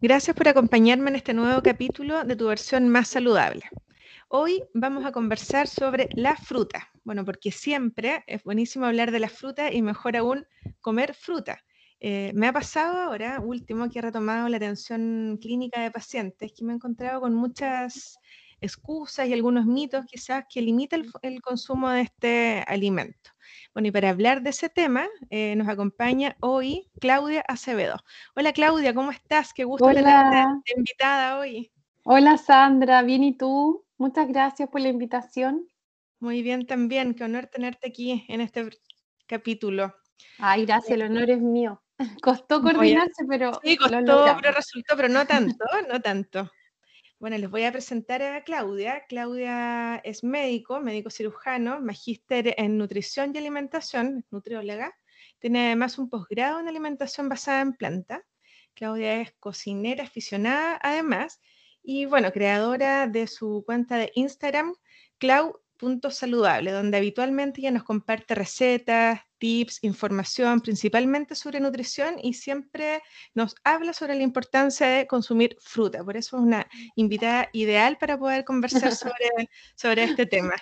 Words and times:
Gracias 0.00 0.36
por 0.36 0.48
acompañarme 0.48 1.10
en 1.10 1.16
este 1.16 1.34
nuevo 1.34 1.62
capítulo 1.62 2.24
de 2.24 2.36
tu 2.36 2.48
versión 2.48 2.88
más 2.88 3.08
saludable. 3.08 3.62
Hoy 4.28 4.64
vamos 4.74 5.06
a 5.06 5.12
conversar 5.12 5.68
sobre 5.68 6.08
la 6.14 6.36
fruta. 6.36 6.90
Bueno, 7.04 7.24
porque 7.24 7.52
siempre 7.52 8.24
es 8.26 8.42
buenísimo 8.42 8.86
hablar 8.86 9.12
de 9.12 9.20
la 9.20 9.28
fruta 9.28 9.72
y 9.72 9.82
mejor 9.82 10.16
aún 10.16 10.46
comer 10.80 11.14
fruta. 11.14 11.62
Eh, 12.00 12.32
me 12.34 12.48
ha 12.48 12.52
pasado 12.52 12.98
ahora, 12.98 13.40
último, 13.40 13.88
que 13.88 14.00
he 14.00 14.02
retomado 14.02 14.48
la 14.48 14.56
atención 14.56 15.38
clínica 15.40 15.80
de 15.80 15.90
pacientes, 15.90 16.52
que 16.52 16.64
me 16.64 16.72
he 16.72 16.76
encontrado 16.76 17.20
con 17.20 17.34
muchas 17.34 18.18
excusas 18.64 19.28
y 19.28 19.32
algunos 19.32 19.66
mitos 19.66 20.06
quizás 20.06 20.44
que 20.48 20.62
limitan 20.62 21.04
el 21.22 21.40
consumo 21.42 21.90
de 21.90 22.02
este 22.02 22.64
alimento. 22.66 23.30
Bueno, 23.74 23.88
y 23.88 23.90
para 23.90 24.10
hablar 24.10 24.42
de 24.42 24.50
ese 24.50 24.68
tema, 24.68 25.06
eh, 25.30 25.54
nos 25.56 25.68
acompaña 25.68 26.36
hoy 26.40 26.90
Claudia 27.00 27.44
Acevedo. 27.46 27.96
Hola 28.34 28.52
Claudia, 28.52 28.94
¿cómo 28.94 29.10
estás? 29.10 29.52
Qué 29.52 29.64
gusto 29.64 29.86
tenerte 29.86 30.72
invitada 30.76 31.38
hoy. 31.38 31.70
Hola 32.04 32.38
Sandra, 32.38 33.02
bien 33.02 33.22
y 33.22 33.36
tú? 33.36 33.84
Muchas 33.98 34.28
gracias 34.28 34.68
por 34.68 34.80
la 34.80 34.88
invitación. 34.88 35.66
Muy 36.18 36.42
bien 36.42 36.66
también, 36.66 37.14
qué 37.14 37.24
honor 37.24 37.46
tenerte 37.46 37.88
aquí 37.88 38.24
en 38.28 38.40
este 38.40 38.70
capítulo. 39.26 39.94
Ay, 40.38 40.64
gracias, 40.64 40.92
el 40.92 41.02
honor 41.02 41.30
es 41.30 41.40
mío. 41.40 41.82
Costó 42.22 42.62
coordinarse, 42.62 43.24
pero... 43.28 43.60
Sí, 43.62 43.76
costó, 43.76 44.36
pero 44.40 44.52
resultó, 44.52 44.96
pero 44.96 45.08
no 45.08 45.26
tanto, 45.26 45.64
no 45.88 46.00
tanto. 46.00 46.50
Bueno, 47.18 47.38
les 47.38 47.48
voy 47.48 47.64
a 47.64 47.72
presentar 47.72 48.22
a 48.22 48.42
Claudia. 48.44 49.04
Claudia 49.08 49.96
es 50.04 50.24
médico, 50.24 50.80
médico 50.80 51.10
cirujano, 51.10 51.80
magíster 51.80 52.54
en 52.58 52.76
nutrición 52.76 53.32
y 53.34 53.38
alimentación, 53.38 54.26
nutrióloga. 54.30 54.92
Tiene 55.38 55.66
además 55.66 55.98
un 55.98 56.10
posgrado 56.10 56.60
en 56.60 56.68
alimentación 56.68 57.28
basada 57.28 57.60
en 57.62 57.72
planta. 57.72 58.24
Claudia 58.74 59.20
es 59.20 59.32
cocinera 59.38 60.04
aficionada 60.04 60.78
además 60.82 61.40
y 61.82 62.06
bueno, 62.06 62.32
creadora 62.32 63.06
de 63.06 63.26
su 63.26 63.62
cuenta 63.64 63.96
de 63.96 64.10
Instagram, 64.14 64.74
Clau.saludable, 65.18 66.72
donde 66.72 66.96
habitualmente 66.96 67.60
ella 67.60 67.70
nos 67.70 67.84
comparte 67.84 68.34
recetas, 68.34 69.20
tips, 69.44 69.80
información, 69.84 70.62
principalmente 70.62 71.34
sobre 71.34 71.60
nutrición 71.60 72.14
y 72.22 72.32
siempre 72.32 73.02
nos 73.34 73.54
habla 73.62 73.92
sobre 73.92 74.14
la 74.14 74.22
importancia 74.22 74.86
de 74.86 75.06
consumir 75.06 75.58
fruta. 75.60 76.02
Por 76.02 76.16
eso 76.16 76.38
es 76.38 76.42
una 76.42 76.66
invitada 76.94 77.50
ideal 77.52 77.98
para 77.98 78.18
poder 78.18 78.46
conversar 78.46 78.94
sobre, 78.94 79.50
sobre 79.74 80.04
este 80.04 80.24
tema. 80.24 80.54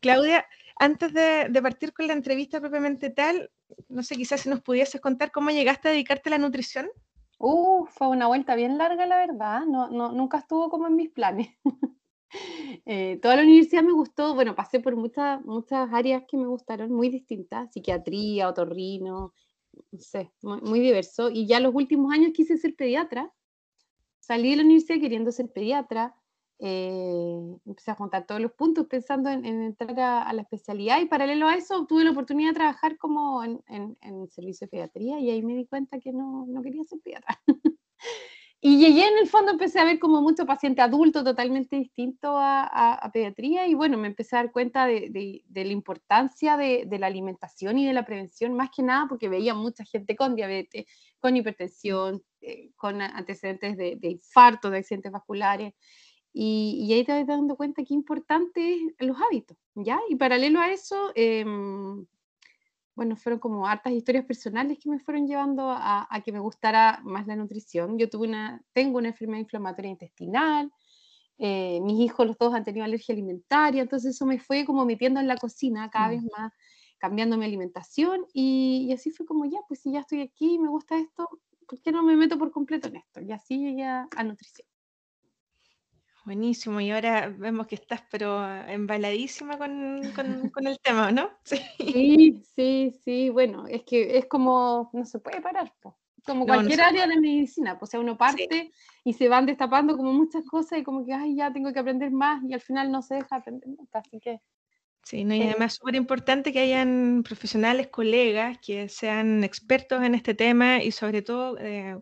Claudia, 0.00 0.44
antes 0.74 1.12
de, 1.12 1.60
partir 1.62 1.92
con 1.92 2.08
la 2.08 2.14
entrevista 2.14 2.58
propiamente 2.58 3.10
tal, 3.10 3.48
no 3.88 4.02
sé, 4.02 4.16
quizás 4.16 4.40
si 4.40 4.48
nos 4.48 4.60
pudieses 4.60 5.00
contar 5.00 5.30
cómo 5.30 5.50
llegaste 5.50 5.86
a 5.86 5.92
dedicarte 5.92 6.30
a 6.30 6.32
la 6.32 6.38
nutrición. 6.38 6.90
Uh, 7.38 7.86
fue 7.86 8.08
una 8.08 8.26
vuelta 8.26 8.56
bien 8.56 8.76
larga, 8.76 9.06
la 9.06 9.18
verdad. 9.18 9.60
No, 9.66 9.88
no, 9.88 10.10
nunca 10.10 10.38
estuvo 10.38 10.68
como 10.68 10.88
en 10.88 10.96
mis 10.96 11.10
planes. 11.10 11.46
Eh, 12.86 13.18
toda 13.20 13.36
la 13.36 13.42
universidad 13.42 13.82
me 13.82 13.92
gustó, 13.92 14.34
bueno, 14.34 14.54
pasé 14.54 14.80
por 14.80 14.96
muchas, 14.96 15.44
muchas 15.44 15.92
áreas 15.92 16.24
que 16.28 16.36
me 16.36 16.46
gustaron, 16.46 16.90
muy 16.90 17.08
distintas, 17.08 17.72
psiquiatría, 17.72 18.48
otorrino, 18.48 19.32
no 19.90 19.98
sé, 19.98 20.32
muy, 20.42 20.80
diverso. 20.80 21.30
Y 21.30 21.46
ya 21.46 21.60
los 21.60 21.74
últimos 21.74 22.12
años 22.12 22.32
quise 22.34 22.56
ser 22.56 22.74
pediatra. 22.74 23.32
Salí 24.20 24.50
de 24.50 24.56
la 24.56 24.62
universidad 24.62 25.00
queriendo 25.00 25.32
ser 25.32 25.50
pediatra. 25.52 26.14
Eh, 26.58 27.56
empecé 27.64 27.90
a 27.90 27.94
juntar 27.94 28.26
todos 28.26 28.40
los 28.40 28.52
puntos 28.52 28.86
pensando 28.86 29.30
en, 29.30 29.46
entrar 29.46 29.98
a, 29.98 30.32
la 30.34 30.42
especialidad 30.42 31.00
y 31.00 31.06
paralelo 31.06 31.48
a 31.48 31.54
eso 31.54 31.86
tuve 31.86 32.04
la 32.04 32.10
oportunidad 32.10 32.50
de 32.50 32.54
trabajar 32.56 32.98
como 32.98 33.42
en, 33.42 33.62
en, 33.68 34.28
servicio 34.28 34.66
de 34.66 34.70
pediatría 34.70 35.20
y 35.20 35.30
ahí 35.30 35.42
me 35.42 35.54
di 35.54 35.66
cuenta 35.66 35.98
que 36.00 36.12
no, 36.12 36.44
no 36.46 36.60
quería 36.60 36.84
ser 36.84 37.00
pediatra. 37.00 37.40
Y 38.62 38.76
llegué 38.76 39.08
en 39.08 39.16
el 39.18 39.26
fondo, 39.26 39.52
empecé 39.52 39.80
a 39.80 39.86
ver 39.86 39.98
como 39.98 40.20
mucho 40.20 40.44
paciente 40.44 40.82
adulto 40.82 41.24
totalmente 41.24 41.76
distinto 41.76 42.36
a, 42.36 43.10
pediatría 43.10 43.66
y 43.66 43.72
bueno, 43.72 43.96
me 43.96 44.08
empecé 44.08 44.36
a 44.36 44.40
dar 44.42 44.52
cuenta 44.52 44.86
de, 44.86 45.42
la 45.50 45.72
importancia 45.72 46.58
de, 46.58 46.86
la 46.98 47.06
alimentación 47.06 47.78
y 47.78 47.86
de 47.86 47.94
la 47.94 48.04
prevención, 48.04 48.54
más 48.54 48.68
que 48.74 48.82
nada 48.82 49.06
porque 49.08 49.30
veía 49.30 49.54
mucha 49.54 49.82
gente 49.84 50.14
con 50.14 50.34
diabetes, 50.34 50.84
con 51.20 51.36
hipertensión, 51.36 52.22
eh, 52.42 52.70
con 52.76 53.00
antecedentes 53.00 53.78
de, 53.78 53.98
infarto, 54.02 54.68
de 54.68 54.78
accidentes 54.78 55.10
vasculares. 55.10 55.72
Y, 56.32 56.84
y, 56.86 56.92
ahí 56.92 57.02
te 57.04 57.12
vas 57.12 57.26
dando 57.26 57.56
cuenta 57.56 57.82
qué 57.82 57.94
importante 57.94 58.74
es 58.74 59.06
los 59.06 59.16
hábitos, 59.20 59.56
¿ya? 59.74 59.98
Y 60.10 60.16
paralelo 60.16 60.60
a 60.60 60.70
eso, 60.70 61.12
em, 61.14 62.06
bueno, 63.00 63.16
fueron 63.16 63.40
como 63.40 63.66
hartas 63.66 63.94
historias 63.94 64.26
personales 64.26 64.78
que 64.78 64.90
me 64.90 64.98
fueron 64.98 65.26
llevando 65.26 65.70
a, 65.70 66.06
que 66.22 66.32
me 66.32 66.38
gustara 66.38 67.00
más 67.02 67.26
la 67.26 67.34
nutrición. 67.34 67.98
Yo 67.98 68.10
tuve 68.10 68.28
una, 68.28 68.62
tengo 68.74 68.98
una 68.98 69.08
enfermedad 69.08 69.40
inflamatoria 69.40 69.90
intestinal, 69.90 70.70
eh, 71.38 71.80
mis 71.80 71.98
hijos 71.98 72.26
los 72.26 72.36
dos 72.36 72.52
han 72.52 72.62
tenido 72.62 72.84
alergia 72.84 73.14
alimentaria, 73.14 73.80
entonces 73.80 74.14
eso 74.14 74.26
me 74.26 74.38
fue 74.38 74.66
como 74.66 74.84
metiendo 74.84 75.18
en 75.18 75.28
la 75.28 75.38
cocina 75.38 75.88
cada 75.88 76.08
mm. 76.08 76.10
vez 76.10 76.22
más, 76.36 76.52
cambiando 76.98 77.38
mi 77.38 77.46
alimentación 77.46 78.26
y, 78.34 78.92
así 78.92 79.10
fue 79.10 79.24
como 79.24 79.46
ya, 79.46 79.60
pues 79.66 79.80
si 79.80 79.92
ya 79.92 80.00
estoy 80.00 80.20
aquí 80.20 80.56
y 80.56 80.58
me 80.58 80.68
gusta 80.68 80.98
esto, 80.98 81.26
¿por 81.66 81.80
qué 81.80 81.92
no 81.92 82.02
me 82.02 82.16
meto 82.16 82.36
por 82.36 82.50
completo 82.50 82.88
en 82.88 82.96
esto? 82.96 83.22
Y 83.22 83.32
así 83.32 83.56
llegué 83.60 83.84
a 83.84 84.24
nutrición. 84.24 84.68
Buenísimo, 86.24 86.80
y 86.80 86.90
ahora 86.90 87.34
vemos 87.36 87.66
que 87.66 87.76
estás 87.76 88.02
pero 88.10 88.46
embaladísima 88.66 89.56
con, 89.56 90.02
con, 90.14 90.66
el 90.66 90.78
tema, 90.80 91.10
¿no? 91.10 91.30
Sí. 91.78 92.42
sí, 92.54 92.94
sí, 93.04 93.30
bueno, 93.30 93.66
es 93.66 93.82
que 93.84 94.18
es 94.18 94.26
como, 94.26 94.90
no 94.92 95.04
se 95.06 95.18
puede 95.18 95.40
parar, 95.40 95.72
como 96.24 96.46
cualquier 96.46 96.82
área 96.82 97.06
de 97.06 97.18
medicina, 97.18 97.78
pues 97.78 97.88
o 97.88 97.92
sea, 97.92 98.00
uno 98.00 98.16
parte 98.16 98.70
y 99.04 99.12
se 99.14 99.28
van 99.28 99.46
destapando 99.46 99.96
como 99.96 100.12
muchas 100.12 100.44
cosas 100.44 100.78
y 100.78 100.82
como 100.82 101.04
que, 101.06 101.14
ay, 101.14 101.36
ya 101.36 101.52
tengo 101.52 101.72
que 101.72 101.78
aprender 101.78 102.10
más 102.10 102.42
y 102.44 102.52
al 102.52 102.60
final 102.60 102.92
no 102.92 103.02
se 103.02 103.14
deja 103.14 103.36
aprender 103.36 103.68
nunca, 103.68 104.00
así 104.00 104.20
que... 104.20 104.40
Sí, 105.02 105.24
no, 105.24 105.34
y 105.34 105.42
además 105.42 105.74
súper 105.74 105.94
importante 105.94 106.52
que 106.52 106.60
hayan 106.60 107.22
profesionales, 107.24 107.88
colegas 107.88 108.58
que 108.58 108.88
sean 108.90 109.42
expertos 109.42 110.02
en 110.02 110.14
este 110.14 110.34
tema 110.34 110.82
y 110.82 110.92
sobre 110.92 111.22
todo 111.22 111.56
eh, 111.58 111.98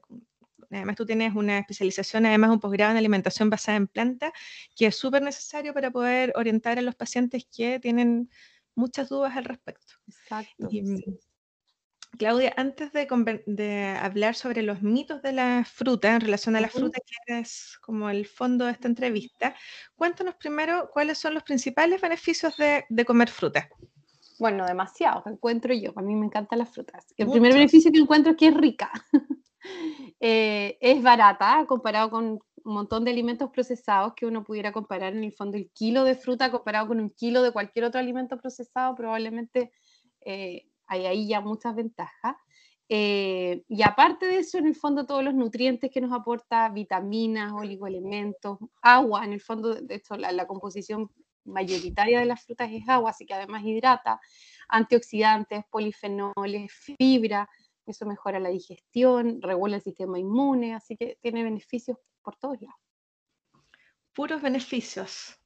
Además, 0.70 0.96
tú 0.96 1.06
tienes 1.06 1.34
una 1.34 1.58
especialización, 1.58 2.26
además 2.26 2.50
un 2.50 2.60
posgrado 2.60 2.92
en 2.92 2.98
alimentación 2.98 3.48
basada 3.48 3.76
en 3.76 3.86
planta, 3.86 4.32
que 4.76 4.86
es 4.86 4.96
súper 4.96 5.22
necesario 5.22 5.72
para 5.72 5.90
poder 5.90 6.32
orientar 6.36 6.78
a 6.78 6.82
los 6.82 6.94
pacientes 6.94 7.46
que 7.54 7.80
tienen 7.80 8.30
muchas 8.74 9.08
dudas 9.08 9.36
al 9.36 9.44
respecto. 9.44 9.94
Exacto. 10.06 10.68
Mm, 10.70 11.16
Claudia, 12.16 12.52
antes 12.56 12.90
de, 12.92 13.96
hablar 14.00 14.34
sobre 14.34 14.62
los 14.62 14.82
mitos 14.82 15.22
de 15.22 15.32
la 15.32 15.64
fruta 15.64 16.14
en 16.14 16.20
relación 16.20 16.56
a 16.56 16.60
la 16.60 16.68
fruta, 16.68 16.98
que 17.26 17.38
es 17.38 17.78
como 17.80 18.08
el 18.10 18.26
fondo 18.26 18.64
de 18.64 18.72
esta 18.72 18.88
entrevista, 18.88 19.54
cuéntanos 19.94 20.34
primero 20.36 20.90
cuáles 20.92 21.18
son 21.18 21.34
los 21.34 21.42
principales 21.42 22.00
beneficios 22.00 22.54
de, 22.56 23.04
comer 23.04 23.30
fruta. 23.30 23.68
Bueno, 24.38 24.66
demasiados 24.66 25.26
encuentro 25.26 25.74
yo. 25.74 25.92
A 25.96 26.02
mí 26.02 26.14
me 26.14 26.26
encantan 26.26 26.60
las 26.60 26.70
frutas. 26.70 27.06
El 27.16 27.30
primer 27.30 27.52
beneficio 27.52 27.92
que 27.92 27.98
encuentro 27.98 28.32
es 28.32 28.38
que 28.38 28.48
es 28.48 28.54
rica. 28.54 28.90
Eh, 30.20 30.78
es 30.80 31.00
barata 31.02 31.64
comparado 31.68 32.10
con 32.10 32.24
un 32.24 32.74
montón 32.74 33.04
de 33.04 33.12
alimentos 33.12 33.50
procesados 33.50 34.14
que 34.14 34.26
uno 34.26 34.42
pudiera 34.42 34.72
comparar 34.72 35.14
en 35.14 35.22
el 35.22 35.32
fondo 35.32 35.56
el 35.56 35.70
kilo 35.70 36.02
de 36.04 36.16
fruta 36.16 36.50
comparado 36.50 36.88
con 36.88 37.00
un 37.00 37.10
kilo 37.10 37.42
de 37.42 37.52
cualquier 37.52 37.84
otro 37.84 38.00
alimento 38.00 38.36
procesado, 38.36 38.94
probablemente 38.94 39.70
eh, 40.20 40.66
hay 40.86 41.06
ahí 41.06 41.28
ya 41.28 41.40
muchas 41.40 41.74
ventajas. 41.74 42.36
Eh, 42.90 43.64
y 43.68 43.82
aparte 43.82 44.26
de 44.26 44.38
eso, 44.38 44.58
en 44.58 44.66
el 44.66 44.74
fondo 44.74 45.06
todos 45.06 45.22
los 45.22 45.34
nutrientes 45.34 45.90
que 45.90 46.00
nos 46.00 46.12
aporta, 46.12 46.68
vitaminas, 46.70 47.52
oligoelementos, 47.52 48.58
agua, 48.82 49.24
en 49.24 49.34
el 49.34 49.40
fondo, 49.40 49.74
de 49.74 49.94
hecho, 49.94 50.16
la, 50.16 50.32
la 50.32 50.46
composición 50.46 51.10
mayoritaria 51.44 52.20
de 52.20 52.26
las 52.26 52.44
frutas 52.44 52.70
es 52.72 52.88
agua, 52.88 53.10
así 53.10 53.26
que 53.26 53.34
además 53.34 53.62
hidrata, 53.64 54.20
antioxidantes, 54.68 55.64
polifenoles, 55.70 56.72
fibra, 56.72 57.48
eso 57.92 58.06
mejora 58.06 58.40
la 58.40 58.48
digestión, 58.48 59.40
regula 59.42 59.76
el 59.76 59.82
sistema 59.82 60.18
inmune, 60.18 60.74
así 60.74 60.96
que 60.96 61.18
tiene 61.20 61.42
beneficios 61.42 61.98
por 62.22 62.36
todos 62.36 62.60
lados. 62.60 62.80
Puros 64.12 64.42
beneficios. 64.42 65.38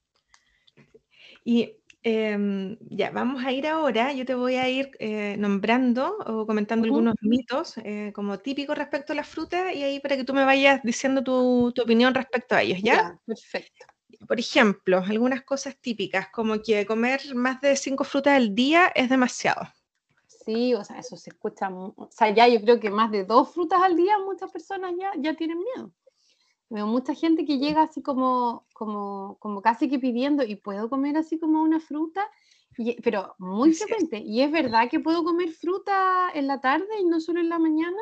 Y 1.45 1.83
Em, 2.05 2.77
ya, 2.91 3.11
vamos 3.11 3.45
a 3.45 3.53
ir 3.53 3.67
ahora. 3.67 4.13
Yo 4.13 4.25
te 4.25 4.35
voy 4.35 4.57
a 4.57 4.69
ir 4.69 4.91
eh, 4.99 5.37
nombrando 5.39 6.17
o 6.27 6.47
comentando 6.47 6.85
algunos 6.85 7.15
mitos 7.21 7.79
eh, 7.79 8.11
como 8.13 8.41
típicos 8.41 8.77
respecto 8.77 9.13
a 9.13 9.17
las 9.17 9.29
frutas 9.29 9.73
y 9.73 9.85
ahí 9.85 10.01
para 10.01 10.17
que 10.17 10.25
tú 10.25 10.35
me 10.35 10.45
vayas 10.45 10.83
diciendo 10.83 11.23
tu, 11.23 11.73
tu 11.73 11.83
opinión 11.83 12.13
respecto 12.13 12.57
a 12.57 12.63
ellos, 12.63 12.81
¿ya? 12.83 12.95
Ya, 12.95 13.21
perfecto. 13.25 13.87
Por 14.27 14.41
ejemplo, 14.41 14.99
algunas 14.99 15.43
cosas 15.43 15.81
típicas 15.81 16.29
como 16.33 16.61
que 16.61 16.85
comer 16.87 17.21
más 17.35 17.61
de 17.61 17.77
cinco 17.77 18.03
frutas 18.03 18.35
al 18.35 18.55
día 18.55 18.91
es 18.95 19.09
demasiado. 19.09 19.63
Sí, 20.45 20.75
o 20.75 20.83
sea, 20.85 20.99
eso 20.99 21.17
se 21.17 21.31
escucha, 21.31 21.71
o 21.71 22.09
sea, 22.11 22.35
ya 22.35 22.49
yo 22.49 22.61
creo 22.61 22.81
que 22.81 22.91
más 22.91 23.11
de 23.11 23.25
dos 23.25 23.53
frutas 23.55 23.81
al 23.83 23.97
día 23.97 24.19
muchas 24.19 24.51
personas 24.51 24.93
ya, 24.99 25.13
ya 25.19 25.35
tienen 25.35 25.59
miedo. 25.59 25.93
Veo 26.69 26.87
mucha 26.87 27.15
gente 27.15 27.45
que 27.45 27.59
llega 27.59 27.83
así 27.83 28.03
como, 28.03 28.67
como, 28.73 29.37
como 29.41 29.61
casi 29.61 29.89
que 29.89 29.99
pidiendo, 29.99 30.43
y 30.43 30.57
puedo 30.57 30.89
comer 30.89 31.17
así 31.17 31.39
como 31.39 31.63
una 31.63 31.81
fruta, 31.81 32.29
Y- 32.79 33.01
pero 33.03 33.35
muy 33.39 33.71
es. 33.71 33.79
frecuente. 33.85 34.19
Y 34.19 34.41
es 34.41 34.51
verdad 34.51 34.89
que 34.91 34.99
puedo 34.99 35.23
comer 35.23 35.51
fruta 35.51 36.31
en 36.33 36.47
la 36.47 36.61
tarde 36.61 36.89
y 37.01 37.05
no 37.05 37.21
solo 37.21 37.41
en 37.41 37.51
la 37.51 37.59
mañana. 37.59 38.01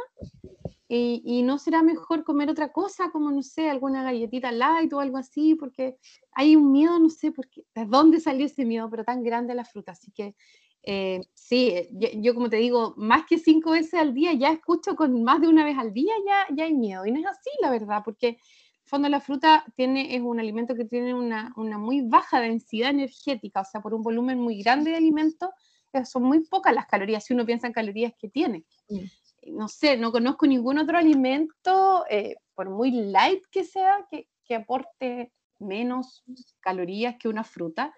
Y, 0.88 1.22
y 1.24 1.42
no 1.42 1.58
será 1.58 1.82
mejor 1.82 2.24
comer 2.24 2.50
otra 2.50 2.72
cosa, 2.72 3.10
como 3.10 3.30
no 3.30 3.42
sé, 3.42 3.68
alguna 3.70 4.02
galletita 4.02 4.50
light 4.50 4.92
o 4.92 4.98
algo 5.00 5.18
así, 5.18 5.54
porque 5.54 5.96
hay 6.32 6.56
un 6.56 6.72
miedo, 6.72 6.98
no 6.98 7.10
sé, 7.10 7.30
porque, 7.30 7.64
de 7.74 7.84
dónde 7.86 8.18
salió 8.20 8.46
ese 8.46 8.64
miedo, 8.64 8.88
pero 8.90 9.04
tan 9.04 9.22
grande 9.22 9.52
a 9.52 9.56
la 9.56 9.64
fruta. 9.64 9.92
Así 9.92 10.10
que 10.10 10.34
eh, 10.82 11.20
sí, 11.34 11.88
yo, 11.92 12.08
yo 12.14 12.34
como 12.34 12.48
te 12.48 12.56
digo, 12.56 12.94
más 12.96 13.24
que 13.28 13.38
cinco 13.38 13.72
veces 13.72 13.94
al 13.94 14.14
día, 14.14 14.32
ya 14.32 14.50
escucho 14.50 14.96
con 14.96 15.22
más 15.22 15.40
de 15.40 15.48
una 15.48 15.64
vez 15.64 15.76
al 15.78 15.92
día, 15.92 16.12
ya, 16.26 16.46
ya 16.54 16.64
hay 16.64 16.74
miedo. 16.74 17.04
Y 17.06 17.12
no 17.12 17.20
es 17.20 17.26
así, 17.26 17.50
la 17.60 17.70
verdad, 17.70 18.02
porque 18.04 18.28
en 18.28 18.34
el 18.36 18.88
fondo 18.88 19.08
la 19.08 19.20
fruta 19.20 19.64
tiene, 19.76 20.14
es 20.14 20.22
un 20.22 20.40
alimento 20.40 20.74
que 20.74 20.84
tiene 20.84 21.14
una, 21.14 21.52
una 21.56 21.78
muy 21.78 22.00
baja 22.02 22.40
densidad 22.40 22.90
energética, 22.90 23.60
o 23.60 23.64
sea, 23.64 23.80
por 23.80 23.94
un 23.94 24.02
volumen 24.02 24.38
muy 24.38 24.62
grande 24.62 24.90
de 24.90 24.96
alimento, 24.96 25.50
eh, 25.92 26.04
son 26.04 26.22
muy 26.22 26.40
pocas 26.46 26.74
las 26.74 26.86
calorías, 26.86 27.24
si 27.24 27.34
uno 27.34 27.44
piensa 27.44 27.66
en 27.66 27.72
calorías 27.72 28.12
que 28.18 28.28
tiene. 28.28 28.64
Mm. 28.88 29.56
No 29.56 29.68
sé, 29.68 29.96
no 29.96 30.12
conozco 30.12 30.46
ningún 30.46 30.78
otro 30.78 30.98
alimento, 30.98 32.04
eh, 32.10 32.36
por 32.54 32.70
muy 32.70 32.90
light 32.90 33.42
que 33.50 33.64
sea, 33.64 34.06
que, 34.10 34.28
que 34.44 34.54
aporte 34.54 35.32
menos 35.58 36.24
calorías 36.60 37.16
que 37.18 37.28
una 37.28 37.44
fruta 37.44 37.92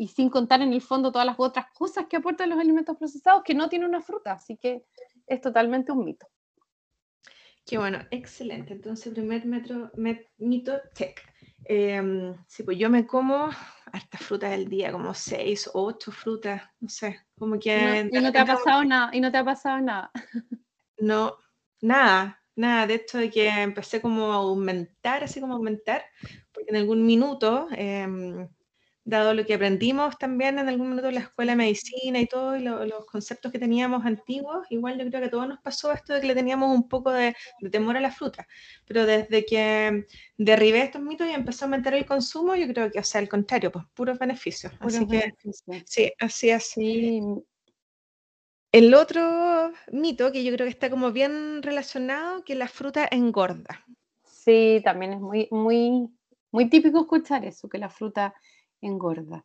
y 0.00 0.08
sin 0.08 0.30
contar 0.30 0.62
en 0.62 0.72
el 0.72 0.80
fondo 0.80 1.12
todas 1.12 1.26
las 1.26 1.38
otras 1.38 1.66
cosas 1.74 2.06
que 2.08 2.16
aportan 2.16 2.48
los 2.48 2.58
alimentos 2.58 2.96
procesados 2.96 3.42
que 3.44 3.54
no 3.54 3.68
tiene 3.68 3.84
una 3.84 4.00
fruta, 4.00 4.32
así 4.32 4.56
que 4.56 4.86
es 5.26 5.42
totalmente 5.42 5.92
un 5.92 6.06
mito. 6.06 6.26
Qué 7.66 7.76
bueno, 7.76 7.98
excelente. 8.10 8.72
Entonces, 8.72 9.12
primer 9.12 9.44
metro, 9.44 9.90
met- 9.96 10.26
mito, 10.38 10.72
check. 10.94 11.20
Em, 11.66 12.34
sí, 12.48 12.62
pues 12.62 12.78
yo 12.78 12.88
me 12.88 13.06
como 13.06 13.50
hartas 13.92 14.22
frutas 14.22 14.52
al 14.54 14.68
día, 14.70 14.90
como 14.90 15.12
seis 15.12 15.68
o 15.74 15.84
ocho 15.84 16.10
frutas, 16.12 16.62
no 16.80 16.88
sé, 16.88 17.20
como 17.38 17.56
Y 17.56 17.58
no, 17.58 17.60
que 17.60 18.08
y 18.10 18.22
no 18.22 18.32
te 18.32 18.38
ha 18.38 18.46
pasado 18.46 18.82
nada, 18.84 19.10
y 19.14 19.20
no 19.20 19.30
te 19.30 19.36
ha 19.36 19.44
pasado 19.44 19.80
nada. 19.82 20.10
no, 20.98 21.36
nada, 21.82 22.42
nada, 22.56 22.86
de 22.86 22.94
hecho 22.94 23.18
de 23.18 23.30
que 23.30 23.48
empecé 23.50 24.00
como 24.00 24.32
a 24.32 24.36
aumentar, 24.36 25.22
así 25.24 25.42
como 25.42 25.52
a 25.52 25.56
aumentar, 25.56 26.02
porque 26.52 26.70
en 26.70 26.76
algún 26.76 27.04
minuto, 27.04 27.68
em, 27.72 28.48
dado 29.10 29.34
lo 29.34 29.44
que 29.44 29.54
aprendimos 29.54 30.16
también 30.18 30.58
en 30.58 30.68
algún 30.68 30.90
minuto 30.90 31.08
en 31.08 31.14
la 31.16 31.20
escuela 31.22 31.52
de 31.52 31.56
medicina 31.56 32.20
y 32.20 32.26
todo, 32.26 32.56
y 32.56 32.60
lo- 32.62 32.84
los 32.86 33.04
conceptos 33.06 33.52
que 33.52 33.58
teníamos 33.58 34.04
antiguos, 34.06 34.66
igual 34.70 34.98
yo 34.98 35.06
creo 35.08 35.20
que 35.20 35.26
a 35.26 35.30
todos 35.30 35.48
nos 35.48 35.60
pasó 35.60 35.92
esto 35.92 36.14
de 36.14 36.20
que 36.20 36.26
le 36.28 36.34
teníamos 36.34 36.74
un 36.74 36.88
poco 36.88 37.10
de, 37.12 37.34
de 37.60 37.70
temor 37.70 37.96
a 37.96 38.00
la 38.00 38.12
fruta, 38.12 38.46
pero 38.86 39.04
desde 39.06 39.44
que 39.44 40.06
derribé 40.38 40.82
estos 40.82 41.02
mitos 41.02 41.26
y 41.28 41.32
empezó 41.32 41.64
a 41.64 41.66
aumentar 41.66 41.94
el 41.94 42.06
consumo, 42.06 42.54
yo 42.56 42.66
creo 42.68 42.90
que, 42.90 42.98
o 43.00 43.04
sea, 43.04 43.20
al 43.20 43.28
contrario, 43.28 43.70
pues 43.72 43.84
puros 43.94 44.18
beneficios. 44.18 44.72
Puros 44.74 44.94
Así 44.96 45.06
que, 45.06 45.34
sí, 45.84 46.12
así 46.18 46.50
es. 46.50 46.64
Sí, 46.64 47.20
El 48.72 48.94
otro 48.94 49.72
mito 49.92 50.30
que 50.32 50.44
yo 50.44 50.52
creo 50.52 50.66
que 50.66 50.70
está 50.70 50.90
como 50.90 51.12
bien 51.12 51.62
relacionado, 51.62 52.44
que 52.44 52.54
la 52.54 52.68
fruta 52.68 53.06
engorda. 53.10 53.84
sí, 54.24 54.80
también 54.84 55.12
es 55.14 55.20
muy, 55.20 55.48
muy, 55.50 56.08
muy 56.50 56.68
típico 56.70 57.00
escuchar 57.00 57.44
eso, 57.44 57.68
que 57.68 57.78
la 57.78 57.90
fruta 57.90 58.34
engorda. 58.80 59.44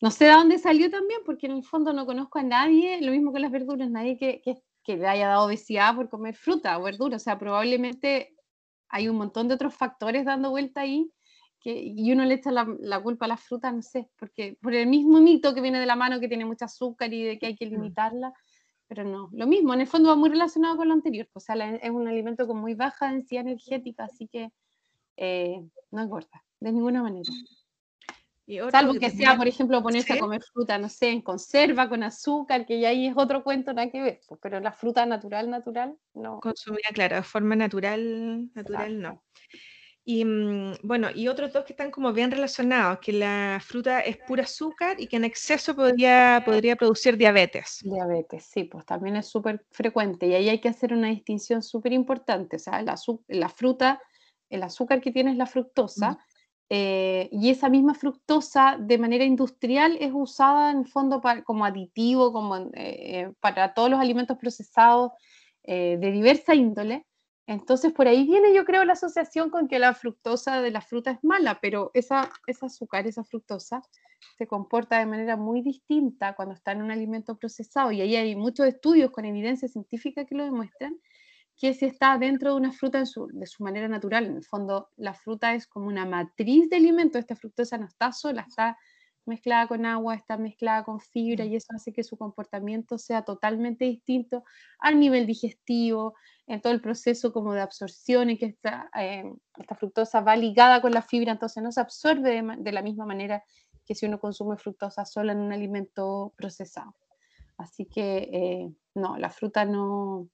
No 0.00 0.10
sé 0.10 0.26
de 0.26 0.32
dónde 0.32 0.58
salió 0.58 0.90
también, 0.90 1.20
porque 1.24 1.46
en 1.46 1.52
el 1.52 1.64
fondo 1.64 1.92
no 1.92 2.06
conozco 2.06 2.38
a 2.38 2.42
nadie, 2.42 3.00
lo 3.00 3.12
mismo 3.12 3.32
que 3.32 3.40
las 3.40 3.50
verduras, 3.52 3.90
nadie 3.90 4.18
que, 4.18 4.40
que, 4.42 4.56
que 4.82 4.96
le 4.96 5.06
haya 5.06 5.28
dado 5.28 5.46
obesidad 5.46 5.94
por 5.94 6.08
comer 6.08 6.34
fruta 6.36 6.78
o 6.78 6.82
verdura. 6.82 7.16
O 7.16 7.20
sea, 7.20 7.38
probablemente 7.38 8.34
hay 8.88 9.08
un 9.08 9.16
montón 9.16 9.48
de 9.48 9.54
otros 9.54 9.74
factores 9.74 10.24
dando 10.24 10.50
vuelta 10.50 10.80
ahí 10.80 11.10
que, 11.60 11.72
y 11.76 12.12
uno 12.12 12.24
le 12.24 12.34
echa 12.34 12.50
la, 12.52 12.66
la 12.80 13.00
culpa 13.02 13.26
a 13.26 13.28
la 13.28 13.36
fruta, 13.36 13.70
no 13.72 13.82
sé, 13.82 14.08
porque 14.18 14.56
por 14.62 14.74
el 14.74 14.86
mismo 14.86 15.20
mito 15.20 15.54
que 15.54 15.60
viene 15.60 15.80
de 15.80 15.86
la 15.86 15.96
mano 15.96 16.20
que 16.20 16.28
tiene 16.28 16.44
mucho 16.44 16.64
azúcar 16.64 17.12
y 17.12 17.24
de 17.24 17.38
que 17.38 17.46
hay 17.46 17.56
que 17.56 17.66
limitarla, 17.66 18.32
pero 18.86 19.04
no, 19.04 19.28
lo 19.32 19.46
mismo, 19.46 19.74
en 19.74 19.80
el 19.82 19.86
fondo 19.86 20.08
va 20.08 20.16
muy 20.16 20.30
relacionado 20.30 20.76
con 20.76 20.88
lo 20.88 20.94
anterior, 20.94 21.28
o 21.34 21.40
sea, 21.40 21.56
la- 21.56 21.74
es 21.76 21.90
un 21.90 22.06
alimento 22.08 22.46
con 22.46 22.58
muy 22.58 22.74
baja 22.74 23.10
densidad 23.12 23.42
energética, 23.42 24.04
así 24.04 24.28
que 24.28 24.50
eh, 25.16 25.60
no 25.90 26.00
engorda, 26.02 26.44
de 26.60 26.72
ninguna 26.72 27.02
manera. 27.02 27.30
Y 28.50 28.60
otro 28.60 28.70
Salvo 28.70 28.94
que 28.94 29.00
que 29.00 29.10
sea, 29.10 29.36
por 29.36 29.46
ejemplo, 29.46 29.82
ponerse 29.82 30.14
Sí. 30.14 30.18
a 30.18 30.20
comer 30.20 30.40
fruta, 30.42 30.78
no 30.78 30.88
sé, 30.88 31.10
en 31.10 31.20
conserva, 31.20 31.86
con 31.86 32.02
azúcar, 32.02 32.64
que 32.64 32.80
ya 32.80 32.88
ahí 32.88 33.06
es 33.06 33.12
otro 33.14 33.44
cuento, 33.44 33.74
nada 33.74 33.90
que 33.90 34.00
ver, 34.00 34.20
pues, 34.26 34.40
pero 34.42 34.58
la 34.58 34.72
fruta 34.72 35.04
natural, 35.04 35.50
natural, 35.50 35.98
no. 36.14 36.40
consumida, 36.40 36.88
claro, 36.94 37.16
de 37.16 37.22
forma 37.22 37.54
natural, 37.56 38.48
natural 38.54 38.98
no. 39.02 39.22
Y 40.02 40.24
mm, 40.24 40.76
bueno, 40.82 41.08
y 41.14 41.28
otros 41.28 41.52
dos 41.52 41.66
que 41.66 41.74
están 41.74 41.90
como 41.90 42.10
bien 42.14 42.30
relacionados, 42.30 43.00
que 43.00 43.12
la 43.12 43.60
fruta 43.62 44.00
es 44.00 44.16
pura 44.16 44.44
azúcar 44.44 44.98
y 44.98 45.08
que 45.08 45.16
en 45.16 45.24
exceso 45.24 45.76
podría, 45.76 46.42
podría 46.46 46.74
producir 46.76 47.18
diabetes. 47.18 47.80
Diabetes, 47.84 48.46
sí, 48.50 48.64
pues 48.64 48.86
también 48.86 49.16
es 49.16 49.28
súper 49.28 49.66
frecuente 49.72 50.26
y 50.26 50.32
ahí 50.32 50.48
hay 50.48 50.60
que 50.62 50.70
hacer 50.70 50.94
una 50.94 51.08
distinción 51.08 51.62
súper 51.62 51.92
importante. 51.92 52.56
O 52.56 52.58
sea, 52.58 52.80
el 52.80 52.86
azu- 52.88 53.22
la 53.28 53.50
fruta, 53.50 54.00
el 54.48 54.62
azúcar 54.62 55.02
que 55.02 55.12
tiene 55.12 55.32
es 55.32 55.36
la 55.36 55.44
fructosa 55.44 56.18
eh, 56.70 57.28
y 57.32 57.50
esa 57.50 57.68
misma 57.70 57.94
fructosa 57.94 58.76
de 58.78 58.98
manera 58.98 59.24
industrial 59.24 59.96
es 60.00 60.10
usada 60.12 60.70
en 60.70 60.80
el 60.80 60.86
fondo 60.86 61.22
como 61.44 61.64
aditivo, 61.64 62.32
eh, 62.74 63.20
eh, 63.20 63.32
para 63.40 63.72
todos 63.72 63.90
los 63.90 64.00
alimentos 64.00 64.36
procesados 64.38 65.12
de 65.64 66.10
diversa 66.12 66.54
índole. 66.54 67.04
Entonces, 67.46 67.92
por 67.92 68.08
ahí 68.08 68.24
viene, 68.26 68.54
yo 68.54 68.64
creo, 68.64 68.86
la 68.86 68.94
asociación 68.94 69.50
con 69.50 69.68
que 69.68 69.78
la 69.78 69.92
fructosa 69.92 70.62
de 70.62 70.70
la 70.70 70.80
fruta 70.80 71.10
es 71.10 71.18
mala, 71.22 71.58
pero 71.60 71.90
esa, 71.92 72.30
ese 72.46 72.66
azúcar, 72.66 73.06
esa 73.06 73.22
fructosa, 73.22 73.82
se 74.36 74.46
comporta 74.46 74.98
de 74.98 75.06
manera 75.06 75.36
muy 75.36 75.60
distinta 75.60 76.34
cuando 76.34 76.54
está 76.54 76.72
en 76.72 76.82
un 76.82 76.90
alimento 76.90 77.36
procesado. 77.36 77.92
Y 77.92 78.00
ahí 78.00 78.16
hay 78.16 78.34
muchos 78.34 78.66
estudios 78.66 79.10
con 79.10 79.26
evidencia 79.26 79.68
científica 79.68 80.24
que 80.24 80.34
lo 80.34 80.44
demuestran, 80.44 80.98
que 81.58 81.74
si 81.74 81.86
está 81.86 82.18
dentro 82.18 82.50
de 82.52 82.56
una 82.56 82.72
fruta 82.72 82.98
en 83.00 83.06
su- 83.06 83.28
de 83.32 83.46
su 83.46 83.62
manera 83.64 83.88
natural. 83.88 84.26
En 84.26 84.36
el 84.36 84.44
fondo, 84.44 84.90
la 84.96 85.14
fruta 85.14 85.54
es 85.54 85.66
como 85.66 85.88
una 85.88 86.06
matriz 86.06 86.70
de 86.70 86.76
alimento. 86.76 87.18
Esta 87.18 87.36
fructosa 87.36 87.78
no 87.78 87.86
está 87.86 88.12
sola, 88.12 88.44
está 88.48 88.78
mezclada 89.26 89.66
con 89.68 89.84
agua, 89.84 90.14
está 90.14 90.38
mezclada 90.38 90.84
con 90.84 91.00
fibra 91.00 91.44
y 91.44 91.56
eso 91.56 91.66
hace 91.74 91.92
que 91.92 92.02
su 92.02 92.16
comportamiento 92.16 92.96
sea 92.96 93.22
totalmente 93.22 93.84
distinto 93.84 94.44
al 94.78 94.98
nivel 94.98 95.26
digestivo, 95.26 96.14
en 96.46 96.62
todo 96.62 96.72
el 96.72 96.80
proceso 96.80 97.30
como 97.32 97.52
de 97.52 97.60
absorción 97.60 98.30
y 98.30 98.38
que 98.38 98.46
esta, 98.46 98.88
eh, 98.98 99.30
esta 99.58 99.74
fructosa 99.74 100.20
va 100.22 100.34
ligada 100.36 100.80
con 100.80 100.92
la 100.92 101.02
fibra, 101.02 101.32
entonces 101.32 101.62
no 101.62 101.70
se 101.72 101.80
absorbe 101.80 102.42
de 102.58 102.72
la 102.72 102.82
misma 102.82 103.04
manera 103.04 103.44
que 103.84 103.94
si 103.94 104.06
uno 104.06 104.18
consume 104.18 104.56
fructosa 104.56 105.04
sola 105.04 105.32
en 105.32 105.40
un 105.40 105.52
alimento 105.52 106.32
procesado. 106.36 106.94
Así 107.58 107.86
que 107.86 108.18
eh, 108.32 108.72
no, 108.94 109.16
la 109.18 109.30
fruta 109.30 109.64
no, 109.64 110.28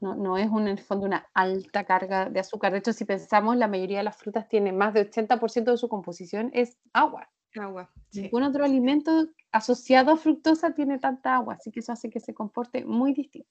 no, 0.00 0.14
no 0.14 0.36
es 0.38 0.48
un- 0.48 0.62
en 0.62 0.78
el 0.78 0.78
fondo 0.78 1.06
una 1.06 1.28
alta 1.34 1.84
carga 1.84 2.28
de 2.30 2.40
azúcar. 2.40 2.72
De 2.72 2.78
hecho, 2.78 2.92
si 2.92 3.04
pensamos, 3.04 3.56
la 3.56 3.68
mayoría 3.68 3.98
de 3.98 4.04
las 4.04 4.16
frutas 4.16 4.48
tiene 4.48 4.72
más 4.72 4.94
de 4.94 5.00
80% 5.10 5.72
de 5.72 5.76
su 5.78 5.88
composición 5.88 6.50
es 6.54 6.76
agua. 6.92 7.28
Agua. 7.58 7.90
sí. 8.10 8.22
Ningún 8.22 8.42
otro 8.44 8.64
alimento 8.64 9.28
asociado 9.50 10.12
a 10.12 10.16
fructosa 10.16 10.74
tiene 10.74 10.98
tanta 10.98 11.34
agua, 11.34 11.54
así 11.54 11.70
que 11.70 11.80
eso 11.80 11.92
hace 11.92 12.10
que 12.10 12.20
se 12.20 12.34
comporte 12.34 12.84
muy 12.84 13.12
distinto. 13.14 13.48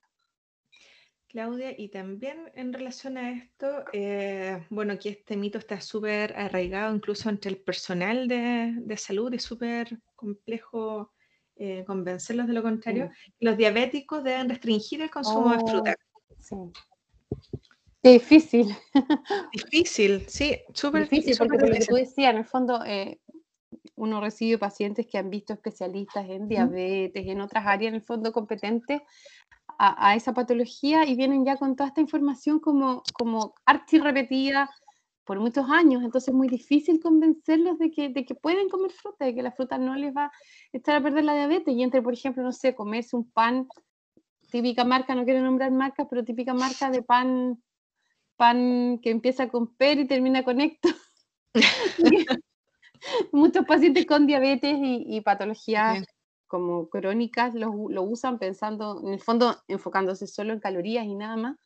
Claudia, 1.29 1.73
y 1.77 1.89
también 1.89 2.49
en 2.53 2.71
relación 2.71 3.17
a 3.17 3.31
esto, 3.31 3.83
eh, 3.91 4.65
bueno, 4.69 4.93
aquí 4.93 5.09
este 5.09 5.35
mito 5.35 5.57
está 5.57 5.81
súper 5.81 6.33
arraigado 6.37 6.95
incluso 6.95 7.29
entre 7.29 7.51
el 7.51 7.57
personal 7.57 8.29
de, 8.29 8.73
de 8.77 8.97
salud 8.97 9.33
y 9.33 9.39
súper 9.39 9.99
complejo 10.15 11.11
eh, 11.57 11.83
convencerlos 11.85 12.47
de 12.47 12.53
lo 12.53 12.61
contrario. 12.63 13.09
Los 13.41 13.57
diabéticos 13.57 14.23
deben 14.23 14.47
restringir 14.47 15.01
el 15.01 15.09
consumo 15.09 15.51
de 15.51 15.59
fruta. 15.69 15.95
Sí. 16.39 16.55
Difícil, 18.03 18.75
Difícil, 19.53 20.25
sí, 20.29 20.57
súper 20.73 21.09
difícil, 21.09 21.37
porque 21.37 21.57
difícil. 21.57 21.87
tú 21.87 21.95
decías, 21.95 22.31
en 22.31 22.37
el 22.37 22.45
fondo, 22.45 22.83
eh, 22.85 23.19
uno 23.95 24.21
recibe 24.21 24.57
pacientes 24.57 25.07
que 25.07 25.17
han 25.17 25.29
visto 25.29 25.53
especialistas 25.53 26.29
en 26.29 26.47
diabetes 26.47 27.25
y 27.25 27.31
en 27.31 27.41
otras 27.41 27.65
áreas, 27.65 27.89
en 27.89 27.95
el 27.95 28.01
fondo, 28.01 28.31
competentes 28.31 29.01
a, 29.77 30.09
a 30.09 30.15
esa 30.15 30.33
patología 30.33 31.05
y 31.05 31.15
vienen 31.15 31.43
ya 31.43 31.57
con 31.57 31.75
toda 31.75 31.89
esta 31.89 32.01
información 32.01 32.59
como, 32.59 33.03
como 33.13 33.55
archi 33.65 33.99
repetida 33.99 34.69
por 35.27 35.41
muchos 35.41 35.69
años, 35.69 36.03
entonces 36.03 36.29
es 36.29 36.33
muy 36.33 36.47
difícil 36.47 37.01
convencerlos 37.01 37.77
de 37.77 37.91
que, 37.91 38.07
de 38.07 38.25
que 38.25 38.33
pueden 38.33 38.69
comer 38.69 38.91
fruta, 38.91 39.25
de 39.25 39.35
que 39.35 39.41
la 39.43 39.51
fruta 39.51 39.77
no 39.77 39.93
les 39.95 40.15
va 40.15 40.25
a 40.27 40.31
echar 40.71 40.95
a 40.95 41.03
perder 41.03 41.25
la 41.25 41.33
diabetes 41.35 41.75
y 41.75 41.83
entre, 41.83 42.01
por 42.01 42.13
ejemplo, 42.13 42.41
no 42.43 42.53
sé, 42.53 42.73
comerse 42.73 43.17
un 43.17 43.29
pan, 43.29 43.67
típica 44.51 44.83
marca, 44.83 45.15
no 45.15 45.25
quiero 45.25 45.41
nombrar 45.41 45.71
marcas, 45.71 46.07
pero 46.09 46.23
típica 46.23 46.53
marca 46.53 46.89
de 46.89 47.01
pan, 47.01 47.61
pan 48.35 48.99
que 49.01 49.09
empieza 49.09 49.49
con 49.49 49.75
per 49.75 49.99
y 49.99 50.05
termina 50.05 50.43
con 50.43 50.61
ecto. 50.61 50.89
Muchos 53.31 53.65
pacientes 53.65 54.05
con 54.05 54.25
diabetes 54.25 54.77
y, 54.79 55.21
patologías 55.21 56.05
como 56.47 56.89
crónicas 56.89 57.53
lo, 57.53 57.89
lo, 57.89 58.03
usan 58.03 58.39
pensando, 58.39 59.01
en 59.03 59.13
el 59.13 59.19
fondo, 59.19 59.57
enfocándose 59.67 60.27
solo 60.27 60.53
en 60.53 60.59
calorías 60.59 61.05
y 61.05 61.13
nada 61.13 61.35
más. 61.35 61.57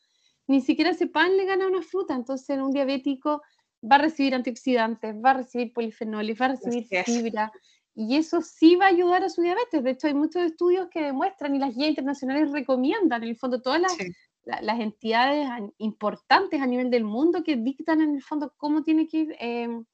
Ni 0.47 0.61
siquiera 0.61 0.89
ese 0.91 1.07
pan 1.07 1.37
le 1.37 1.45
gana 1.45 1.67
una 1.67 1.83
fruta, 1.83 2.15
entonces 2.15 2.57
un 2.57 2.71
diabético 2.71 3.41
va 3.89 3.95
a 3.95 3.99
recibir 3.99 4.35
antioxidantes, 4.35 5.15
va 5.15 5.31
a 5.31 5.35
recibir 5.35 5.71
polifenoles, 5.73 6.39
va 6.39 6.45
a 6.45 6.49
recibir 6.49 6.87
fibra, 7.05 7.51
y 7.93 8.15
eso 8.15 8.41
sí 8.41 8.75
va 8.75 8.85
a 8.85 8.89
ayudar 8.89 9.23
a 9.23 9.29
su 9.29 9.41
diabetes. 9.41 9.83
De 9.83 9.91
hecho, 9.91 10.07
hay 10.07 10.13
muchos 10.13 10.43
estudios 10.43 10.87
que 10.89 11.01
demuestran 11.01 11.55
y 11.55 11.59
las 11.59 11.75
guías 11.75 11.89
internacionales 11.89 12.51
recomiendan, 12.51 13.23
en 13.23 13.29
el 13.29 13.37
fondo, 13.37 13.61
todas 13.61 13.81
las, 13.81 13.97
las 14.43 14.79
entidades 14.79 15.47
importantes 15.77 16.61
a 16.61 16.67
nivel 16.67 16.89
del 16.89 17.03
mundo 17.03 17.43
que 17.43 17.57
dictan 17.57 18.01
en 18.01 18.15
el 18.15 18.23
fondo 18.23 18.53
cómo 18.57 18.83
tiene 18.83 19.07
que 19.07 19.17
ir 19.17 19.35
em, 19.39 19.85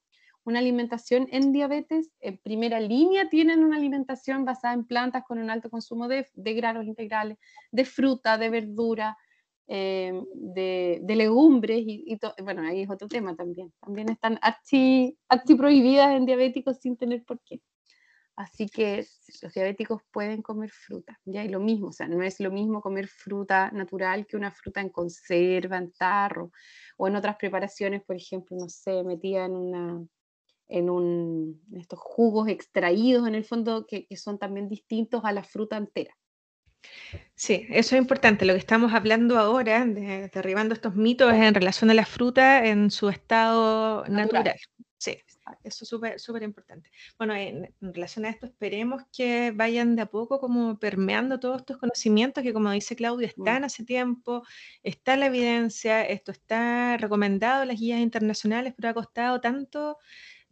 una 0.44 0.60
alimentación 0.60 1.28
en 1.30 1.52
diabetes, 1.52 2.10
en 2.20 2.38
primera 2.38 2.80
línea 2.80 3.28
tienen 3.28 3.62
una 3.62 3.76
alimentación 3.76 4.44
basada 4.44 4.74
en 4.74 4.86
plantas 4.86 5.24
con 5.26 5.38
un 5.38 5.50
alto 5.50 5.68
consumo 5.68 6.08
de, 6.08 6.26
de 6.32 6.54
granos 6.54 6.86
integrales, 6.86 7.36
de 7.70 7.84
fruta, 7.84 8.38
de 8.38 8.48
verdura, 8.48 9.16
eh, 9.66 10.18
de, 10.34 11.00
de, 11.02 11.16
legumbres, 11.16 11.82
y, 11.86 12.18
bueno, 12.42 12.62
ahí 12.62 12.82
es 12.82 12.90
otro 12.90 13.06
tema 13.06 13.36
también. 13.36 13.70
También 13.80 14.08
están 14.08 14.38
archi, 14.40 15.18
prohibidas 15.58 16.16
en 16.16 16.24
diabéticos 16.24 16.78
sin 16.78 16.96
tener 16.96 17.22
por 17.24 17.38
qué. 17.42 17.60
Así 18.38 18.68
que 18.68 19.04
los 19.42 19.52
diabéticos 19.52 20.00
pueden 20.12 20.42
comer 20.42 20.70
fruta, 20.70 21.18
ya 21.24 21.42
y 21.42 21.48
lo 21.48 21.58
mismo, 21.58 21.88
o 21.88 21.92
sea, 21.92 22.06
no 22.06 22.22
es 22.22 22.38
lo 22.38 22.52
mismo 22.52 22.80
comer 22.80 23.08
fruta 23.08 23.68
natural 23.72 24.28
que 24.28 24.36
una 24.36 24.52
fruta 24.52 24.80
en 24.80 24.90
conserva, 24.90 25.76
en 25.76 25.90
tarro, 25.90 26.52
o 26.96 27.08
en 27.08 27.16
otras 27.16 27.34
preparaciones, 27.34 28.04
por 28.04 28.14
ejemplo, 28.14 28.56
no 28.56 28.68
sé, 28.68 29.02
metida 29.02 29.44
en 29.44 29.56
una 29.56 30.06
en, 30.68 30.88
un, 30.88 31.60
estos 31.74 31.98
jugos 31.98 32.46
extraídos 32.46 33.26
en 33.26 33.34
el 33.34 33.44
fondo 33.44 33.86
que, 33.88 34.06
son 34.14 34.38
también 34.38 34.68
distintos 34.68 35.24
a 35.24 35.32
la 35.32 35.42
fruta 35.42 35.76
entera. 35.76 36.14
Sí, 37.34 37.66
eso 37.70 37.96
es 37.96 38.00
importante. 38.00 38.44
Lo 38.44 38.52
que 38.52 38.60
estamos 38.60 38.92
hablando 38.92 39.36
ahora, 39.36 39.84
de, 39.84 40.30
derribando 40.32 40.74
estos 40.74 40.94
mitos, 40.94 41.32
es 41.32 41.40
en 41.40 41.54
relación 41.54 41.90
a 41.90 41.94
la 41.94 42.06
fruta 42.06 42.64
en 42.64 42.92
su 42.92 43.08
estado 43.08 44.04
natural. 44.06 44.54
Sí, 44.98 45.16
eso 45.62 45.84
es 45.84 45.88
súper 45.88 46.18
súper 46.18 46.42
importante. 46.42 46.90
Bueno, 47.16 47.34
en, 47.34 47.72
relación 47.80 48.24
a 48.24 48.30
esto, 48.30 48.46
esperemos 48.46 49.02
que 49.16 49.52
vayan 49.52 49.94
de 49.94 50.02
a 50.02 50.06
poco 50.06 50.40
como 50.40 50.78
permeando 50.80 51.38
todos 51.38 51.60
estos 51.60 51.78
conocimientos 51.78 52.42
que, 52.42 52.52
como 52.52 52.72
dice 52.72 52.96
Claudia, 52.96 53.28
están 53.28 53.64
hace 53.64 53.84
tiempo, 53.84 54.42
está 54.82 55.16
la 55.16 55.26
evidencia, 55.26 56.04
esto 56.04 56.32
está 56.32 56.96
recomendado 56.96 57.62
en 57.62 57.68
las 57.68 57.78
guías 57.78 58.00
internacionales, 58.00 58.74
pero 58.76 58.88
ha 58.88 58.94
costado 58.94 59.40
tanto 59.40 59.98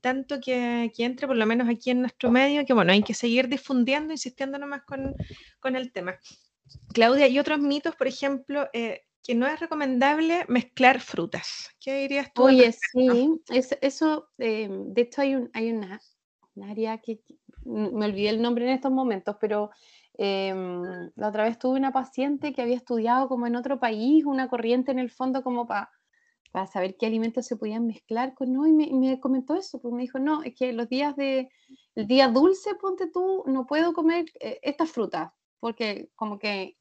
tanto 0.01 0.41
que, 0.41 0.93
entre, 0.99 1.27
por 1.27 1.37
lo 1.37 1.47
menos 1.47 1.69
aquí 1.69 1.91
en 1.91 2.01
nuestro 2.03 2.31
medio, 2.31 2.65
que 2.65 2.73
bueno, 2.73 2.93
hay 2.93 3.03
que 3.03 3.15
seguir 3.15 3.49
difundiendo, 3.49 4.13
insistiendo 4.13 4.57
nomás 4.57 4.83
con, 4.85 5.17
con 5.59 5.75
el 5.75 5.91
tema. 5.91 6.21
Claudia, 6.95 7.27
y 7.27 7.41
otros 7.41 7.59
mitos, 7.59 7.97
por 7.97 8.07
ejemplo, 8.07 8.69
eh, 8.73 9.07
que 9.27 9.35
no 9.35 9.47
es 9.47 9.59
recomendable 9.59 10.45
mezclar 10.49 11.01
frutas. 11.01 11.71
¿Qué 11.81 12.03
dirías 12.03 12.33
tú? 12.33 12.45
Oye, 12.45 12.73
sí, 12.73 13.43
eso, 13.49 14.29
eh, 14.39 14.69
de 14.71 15.03
hecho 15.03 15.23
hay, 15.23 15.35
un, 15.35 15.51
hay 15.53 15.73
una, 15.73 16.01
área 16.63 16.99
que 16.99 17.21
me 17.65 18.07
olvidé 18.07 18.29
el 18.29 18.41
nombre 18.41 18.67
en 18.67 18.71
estos 18.71 18.93
momentos, 18.93 19.37
pero 19.41 19.71
em, 20.15 20.83
la 21.17 21.29
otra 21.29 21.45
vez 21.45 21.59
tuve 21.59 21.77
una 21.77 21.93
paciente 21.93 22.53
que 22.53 22.63
había 22.63 22.77
estudiado 22.77 23.29
como 23.29 23.49
en 23.49 23.57
otro 23.57 23.81
país, 23.81 24.25
una 24.25 24.49
corriente 24.49 24.93
en 24.93 25.01
el 25.01 25.11
fondo 25.11 25.43
como 25.43 25.67
para 25.67 25.91
para 26.53 26.67
saber 26.69 26.97
qué 26.97 27.05
alimentos 27.05 27.45
se 27.45 27.57
podían 27.57 27.87
mezclar 27.87 28.33
con 28.33 28.51
no, 28.51 28.67
y 28.67 28.73
me, 28.73 29.21
comentó 29.21 29.57
eso, 29.57 29.79
pues 29.79 29.93
me 29.93 30.01
dijo, 30.01 30.19
no, 30.19 30.43
es 30.43 30.55
que 30.55 30.73
los 30.73 30.89
días 30.89 31.15
de, 31.15 31.51
el 31.95 32.07
día 32.07 32.29
dulce, 32.29 32.75
ponte 32.77 33.09
tú, 33.09 33.45
no 33.47 33.67
puedo 33.67 33.93
comer 33.93 34.25
eh, 34.41 34.59
estas 34.63 34.91
frutas, 34.91 35.31
porque 35.61 36.09
como 36.15 36.39
que 36.39 36.79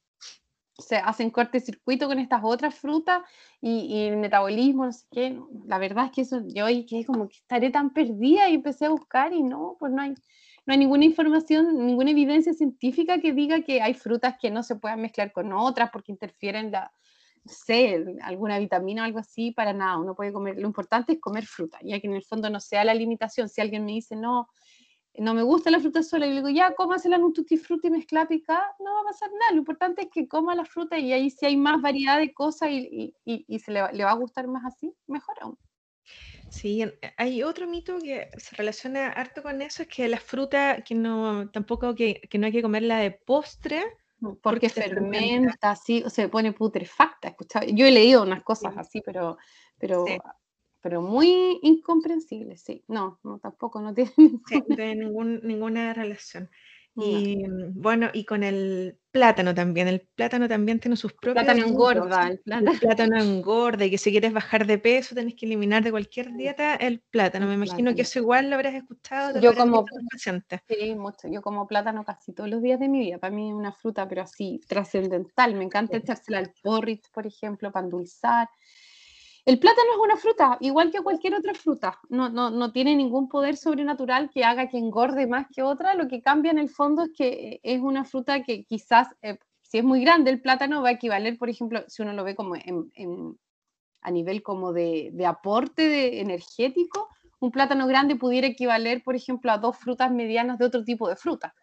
se 0.77 0.97
hacen 0.97 1.29
cortocircuito 1.29 2.07
con 2.07 2.19
estas 2.19 2.41
otras 2.43 2.75
frutas 2.75 3.21
y, 3.61 4.07
el 4.07 4.17
metabolismo, 4.17 4.85
no 4.85 4.91
sé 4.91 5.05
qué, 5.11 5.39
la 5.65 5.77
verdad 5.77 6.05
es 6.05 6.11
que 6.11 6.21
eso, 6.21 6.41
yo 6.47 6.65
que 6.87 7.05
como 7.05 7.27
que 7.27 7.37
estaré 7.37 7.69
tan 7.69 7.91
perdida 7.91 8.49
y 8.49 8.55
empecé 8.55 8.85
a 8.85 8.89
buscar 8.89 9.33
y 9.33 9.41
no, 9.41 9.77
pues 9.79 9.91
no 9.91 10.01
hay, 10.01 10.11
no 10.65 10.73
hay 10.73 10.77
ninguna 10.77 11.05
información, 11.05 11.85
ninguna 11.85 12.11
evidencia 12.11 12.53
científica 12.53 13.19
que 13.19 13.31
diga 13.31 13.61
que 13.61 13.81
hay 13.81 13.93
frutas 13.93 14.35
que 14.39 14.51
no 14.51 14.63
se 14.63 14.75
puedan 14.75 15.01
mezclar 15.01 15.31
con 15.31 15.53
otras 15.53 15.89
porque 15.91 16.11
interfieren 16.11 16.71
la, 16.71 16.91
sé, 17.45 18.03
alguna 18.21 18.59
vitamina 18.59 19.03
o 19.03 19.05
algo 19.05 19.19
así, 19.19 19.51
para 19.51 19.73
nada, 19.73 19.97
uno 19.97 20.15
puede 20.15 20.33
comer, 20.33 20.57
lo 20.57 20.67
importante 20.67 21.13
es 21.13 21.19
comer 21.19 21.45
fruta, 21.45 21.79
ya 21.83 21.99
que 21.99 22.07
en 22.07 22.13
el 22.13 22.23
fondo 22.23 22.49
no 22.49 22.59
sea 22.59 22.83
la 22.83 22.93
limitación, 22.93 23.49
si 23.49 23.61
alguien 23.61 23.85
me 23.85 23.93
dice, 23.93 24.15
no, 24.15 24.49
no 25.19 25.33
me 25.33 25.43
gusta 25.43 25.71
la 25.71 25.79
fruta 25.79 26.03
sola, 26.03 26.25
y 26.25 26.29
le 26.29 26.35
digo, 26.37 26.49
ya, 26.49 26.73
cómasela 26.75 27.15
en 27.15 27.23
un 27.23 27.33
tutti 27.33 27.57
frutti 27.57 27.89
mezclada 27.89 28.27
picada, 28.27 28.75
no 28.79 28.93
va 28.93 29.01
a 29.01 29.05
pasar 29.05 29.29
nada, 29.31 29.51
lo 29.51 29.57
importante 29.57 30.03
es 30.03 30.07
que 30.11 30.27
coma 30.27 30.55
la 30.55 30.65
fruta 30.65 30.97
y 30.97 31.13
ahí 31.13 31.29
si 31.29 31.45
hay 31.45 31.57
más 31.57 31.81
variedad 31.81 32.17
de 32.19 32.33
cosas 32.33 32.69
y, 32.71 33.13
y, 33.23 33.45
y 33.47 33.59
se 33.59 33.71
le, 33.71 33.81
le, 33.93 34.03
va 34.03 34.11
a 34.11 34.15
gustar 34.15 34.47
más 34.47 34.65
así, 34.65 34.93
mejor 35.07 35.35
aún. 35.41 35.57
Sí, 36.49 36.83
hay 37.17 37.43
otro 37.43 37.67
mito 37.67 37.97
que 37.99 38.29
se 38.37 38.55
relaciona 38.55 39.07
harto 39.07 39.41
con 39.41 39.61
eso, 39.61 39.83
es 39.83 39.89
que 39.89 40.07
la 40.07 40.19
fruta, 40.19 40.83
que 40.83 40.95
no, 40.95 41.49
tampoco 41.49 41.95
que, 41.95 42.21
que 42.29 42.37
no 42.37 42.45
hay 42.45 42.51
que 42.51 42.61
comerla 42.61 42.99
de 42.99 43.11
postre, 43.11 43.83
porque, 44.41 44.69
fermenta, 44.69 45.71
así, 45.71 46.03
o 46.03 46.09
se 46.09 46.29
pone 46.29 46.53
putrefacta. 46.53 47.35
Yo 47.67 47.85
he 47.85 47.91
leído 47.91 48.23
unas 48.23 48.43
cosas 48.43 48.73
así, 48.77 49.01
pero, 49.01 49.37
pero, 49.77 50.05
pero 50.85 51.01
muy 51.01 51.57
incomprensibles, 51.63 52.61
sí. 52.61 52.83
No, 52.87 53.19
no, 53.23 53.39
tampoco, 53.39 53.81
no 53.81 53.95
tiene 54.77 55.09
ninguna 55.41 55.95
relación. 55.95 56.47
Y 56.95 57.37
mm, 57.37 57.81
bueno, 57.81 58.11
y 58.13 58.23
con 58.23 58.43
el 58.43 58.95
plátano 59.09 59.55
también. 59.55 59.87
El 59.87 60.01
plátano 60.01 60.47
también 60.47 60.79
tiene 60.79 60.95
sus 60.95 61.13
propios. 61.13 61.43
Plátano 61.43 61.65
engorda. 61.65 62.27
El 62.27 62.39
plátano. 62.39 62.71
el 62.71 62.79
plátano 62.79 63.19
engorda 63.19 63.85
y 63.85 63.89
que 63.89 63.97
si 63.97 64.11
quieres 64.11 64.31
bajar 64.31 64.67
de 64.67 64.77
peso 64.77 65.15
tenés 65.15 65.33
que 65.33 65.47
eliminar 65.47 65.83
de 65.83 65.89
cualquier 65.89 66.31
dieta 66.35 66.75
el 66.75 66.99
plátano. 66.99 67.47
Me 67.47 67.55
imagino 67.55 67.95
que 67.95 68.03
eso 68.03 68.19
igual 68.19 68.51
lo 68.51 68.55
habrás 68.55 68.75
escuchado. 68.75 69.41
Yo 69.41 69.55
como. 69.55 69.85
Sí, 70.67 70.93
mucho. 70.93 71.27
Yo 71.27 71.41
como 71.41 71.65
plátano 71.65 72.05
casi 72.05 72.31
todos 72.31 72.47
los 72.47 72.61
días 72.61 72.79
de 72.79 72.89
mi 72.89 72.99
vida. 72.99 73.17
Para 73.17 73.33
mí 73.33 73.49
es 73.49 73.55
una 73.55 73.71
fruta, 73.71 74.07
pero 74.07 74.21
así 74.21 74.61
trascendental. 74.67 75.55
Me 75.55 75.63
encanta 75.63 75.97
echársela 75.97 76.37
al 76.37 76.53
porridge, 76.61 77.09
por 77.11 77.25
ejemplo, 77.25 77.71
para 77.71 77.85
endulzar. 77.85 78.49
El 79.45 79.59
plátano 79.59 79.91
es 79.91 79.99
una 79.99 80.17
fruta, 80.17 80.57
igual 80.59 80.91
que 80.91 81.01
cualquier 81.01 81.35
otra 81.35 81.53
fruta. 81.53 81.99
No, 82.09 82.29
no, 82.29 82.49
no, 82.49 82.71
tiene 82.71 82.95
ningún 82.95 83.29
poder 83.29 83.57
sobrenatural 83.57 84.31
que 84.31 84.43
haga 84.43 84.67
que 84.69 84.79
engorde 84.79 85.27
más 85.27 85.45
que 85.53 85.61
otra. 85.61 85.93
Lo 85.93 86.07
que 86.07 86.23
cambia 86.23 86.49
en 86.51 86.57
el 86.57 86.69
fondo 86.69 87.03
es 87.03 87.11
que 87.15 87.27
eh, 87.27 87.59
es 87.61 87.79
una 87.79 88.05
fruta 88.05 88.41
que 88.41 88.65
quizás, 88.65 89.07
eh, 89.21 89.37
si 89.61 89.77
es 89.77 89.83
muy 89.83 90.01
grande, 90.01 90.31
el 90.31 90.41
plátano 90.41 90.81
va 90.81 90.89
a 90.89 90.93
equivaler, 90.93 91.37
por 91.37 91.49
ejemplo, 91.49 91.83
si 91.87 92.01
uno 92.01 92.13
lo 92.13 92.23
ve 92.23 92.35
como 92.35 92.55
a 92.55 94.11
nivel 94.11 94.41
como 94.41 94.73
de, 94.73 95.13
aporte 95.27 96.21
energético, 96.21 97.09
un 97.39 97.51
plátano 97.51 97.85
grande 97.85 98.15
pudiera 98.15 98.47
equivaler, 98.47 99.03
por 99.03 99.15
ejemplo, 99.15 99.51
a 99.51 99.59
dos 99.59 99.77
frutas 99.77 100.11
medianas 100.11 100.57
de 100.57 100.65
otro 100.65 100.83
tipo 100.83 101.07
de 101.07 101.17
fruta. 101.17 101.53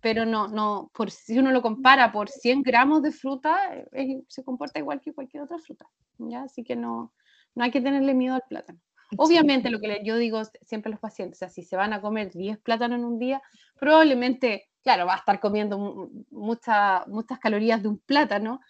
Pero 0.00 0.26
no, 0.26 0.48
no, 0.48 0.90
por, 0.94 1.12
si 1.12 1.38
uno 1.38 1.52
lo 1.52 1.62
compara 1.62 2.10
por 2.10 2.28
100 2.28 2.62
gramos 2.62 3.02
de 3.02 3.12
fruta, 3.12 3.56
eh, 3.92 4.22
se 4.26 4.42
comporta 4.42 4.80
igual 4.80 5.00
que 5.00 5.12
cualquier 5.12 5.44
otra 5.44 5.58
fruta. 5.58 5.86
¿ya? 6.18 6.42
Así 6.42 6.64
que 6.64 6.74
no, 6.74 7.12
no 7.54 7.64
hay 7.64 7.70
que 7.70 7.80
tenerle 7.80 8.14
miedo 8.14 8.34
al 8.34 8.44
plátano. 8.48 8.80
Obviamente, 9.16 9.70
lo 9.70 9.80
que 9.80 10.00
yo 10.04 10.16
digo 10.16 10.42
siempre 10.62 10.90
a 10.90 10.92
los 10.92 11.00
pacientes, 11.00 11.38
o 11.38 11.40
sea, 11.40 11.48
si 11.48 11.62
se 11.62 11.76
van 11.76 11.92
a 11.92 12.00
comer 12.00 12.30
10 12.32 12.58
plátanos 12.58 12.98
en 12.98 13.04
un 13.04 13.18
día, 13.18 13.42
probablemente, 13.78 14.68
claro, 14.82 15.06
va 15.06 15.14
a 15.14 15.18
estar 15.18 15.40
comiendo 15.40 16.10
muchas 16.30 17.38
calorías 17.40 17.82
de 17.82 17.88
un 17.88 17.98
plátano. 17.98 18.60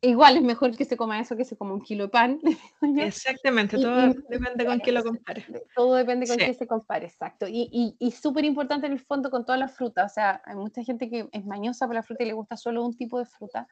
Igual 0.00 0.36
es 0.36 0.42
mejor 0.42 0.76
que 0.76 0.84
se 0.84 0.96
coma 0.96 1.18
eso 1.18 1.36
que 1.36 1.44
se 1.44 1.56
coma 1.56 1.74
un 1.74 1.80
kilo 1.80 2.04
de 2.04 2.10
pan. 2.10 2.40
Exactamente, 2.98 3.78
todo 3.78 4.14
depende 4.28 4.64
con 4.64 4.78
quién 4.80 4.94
lo 4.94 5.02
compare. 5.02 5.44
Todo 5.74 5.94
depende 5.94 6.26
con 6.26 6.36
quién 6.36 6.54
se 6.54 6.66
compare, 6.68 7.06
exacto. 7.06 7.46
Y, 7.48 7.96
y, 7.98 8.10
súper 8.12 8.44
importante 8.44 8.86
en 8.86 8.92
el 8.92 9.00
fondo 9.00 9.30
con 9.30 9.44
todas 9.44 9.58
las 9.58 9.74
frutas. 9.74 10.12
O 10.12 10.14
sea, 10.14 10.42
hay 10.44 10.54
mucha 10.54 10.84
gente 10.84 11.08
que 11.10 11.28
es 11.32 11.44
mañosa 11.44 11.86
por 11.86 11.96
la 11.96 12.02
fruta 12.02 12.22
y 12.22 12.26
le 12.26 12.32
gusta 12.34 12.56
solo 12.56 12.84
un 12.84 12.96
tipo 12.96 13.18
de 13.18 13.24
fruta 13.24 13.66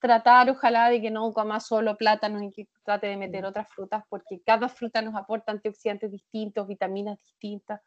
tratar 0.00 0.50
ojalá 0.50 0.88
de 0.90 1.00
que 1.00 1.10
no 1.10 1.32
coma 1.32 1.60
solo 1.60 1.96
plátanos 1.96 2.42
y 2.42 2.52
que 2.52 2.68
trate 2.84 3.06
de 3.06 3.16
meter 3.16 3.44
otras 3.44 3.68
frutas 3.68 4.04
porque 4.08 4.40
cada 4.44 4.68
fruta 4.68 5.02
nos 5.02 5.14
aporta 5.14 5.52
antioxidantes 5.52 6.10
distintos, 6.10 6.66
vitaminas 6.66 7.18
distintas. 7.18 7.80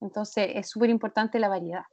Entonces 0.00 0.50
es 0.54 0.68
súper 0.68 0.90
importante 0.90 1.38
la 1.38 1.48
variedad. 1.48 1.84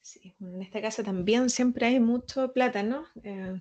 Sí, 0.00 0.34
en 0.40 0.62
este 0.62 0.80
caso 0.80 1.02
también 1.02 1.50
siempre 1.50 1.86
hay 1.86 2.00
mucho 2.00 2.52
plátano. 2.52 3.04
Eh, 3.22 3.60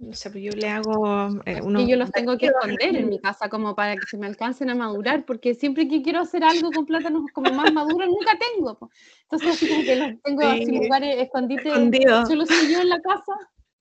no 0.00 0.14
sé, 0.14 0.30
pues 0.30 0.42
yo 0.42 0.52
le 0.52 0.68
hago 0.68 1.28
eh, 1.44 1.60
unos... 1.62 1.86
yo 1.86 1.96
los 1.96 2.10
tengo 2.10 2.38
que 2.38 2.46
esconder 2.46 2.96
en 2.96 3.10
mi 3.10 3.20
casa 3.20 3.50
como 3.50 3.76
para 3.76 3.96
que 3.96 4.06
se 4.06 4.16
me 4.16 4.26
alcancen 4.26 4.70
a 4.70 4.74
madurar, 4.74 5.26
porque 5.26 5.54
siempre 5.54 5.86
que 5.88 6.00
quiero 6.00 6.20
hacer 6.20 6.42
algo 6.42 6.70
con 6.70 6.86
plátanos 6.86 7.24
como 7.34 7.52
más 7.52 7.70
maduros, 7.70 8.08
nunca 8.08 8.32
tengo. 8.38 8.90
Entonces 9.24 9.50
así 9.50 9.68
como 9.68 9.82
que 9.82 9.96
los 9.96 10.22
tengo 10.22 10.42
en 10.42 10.84
lugares 10.84 11.16
escondidos. 11.18 12.26
Solo 12.26 12.46
soy 12.46 12.72
yo 12.72 12.80
en 12.80 12.88
la 12.88 13.00
casa. 13.02 13.32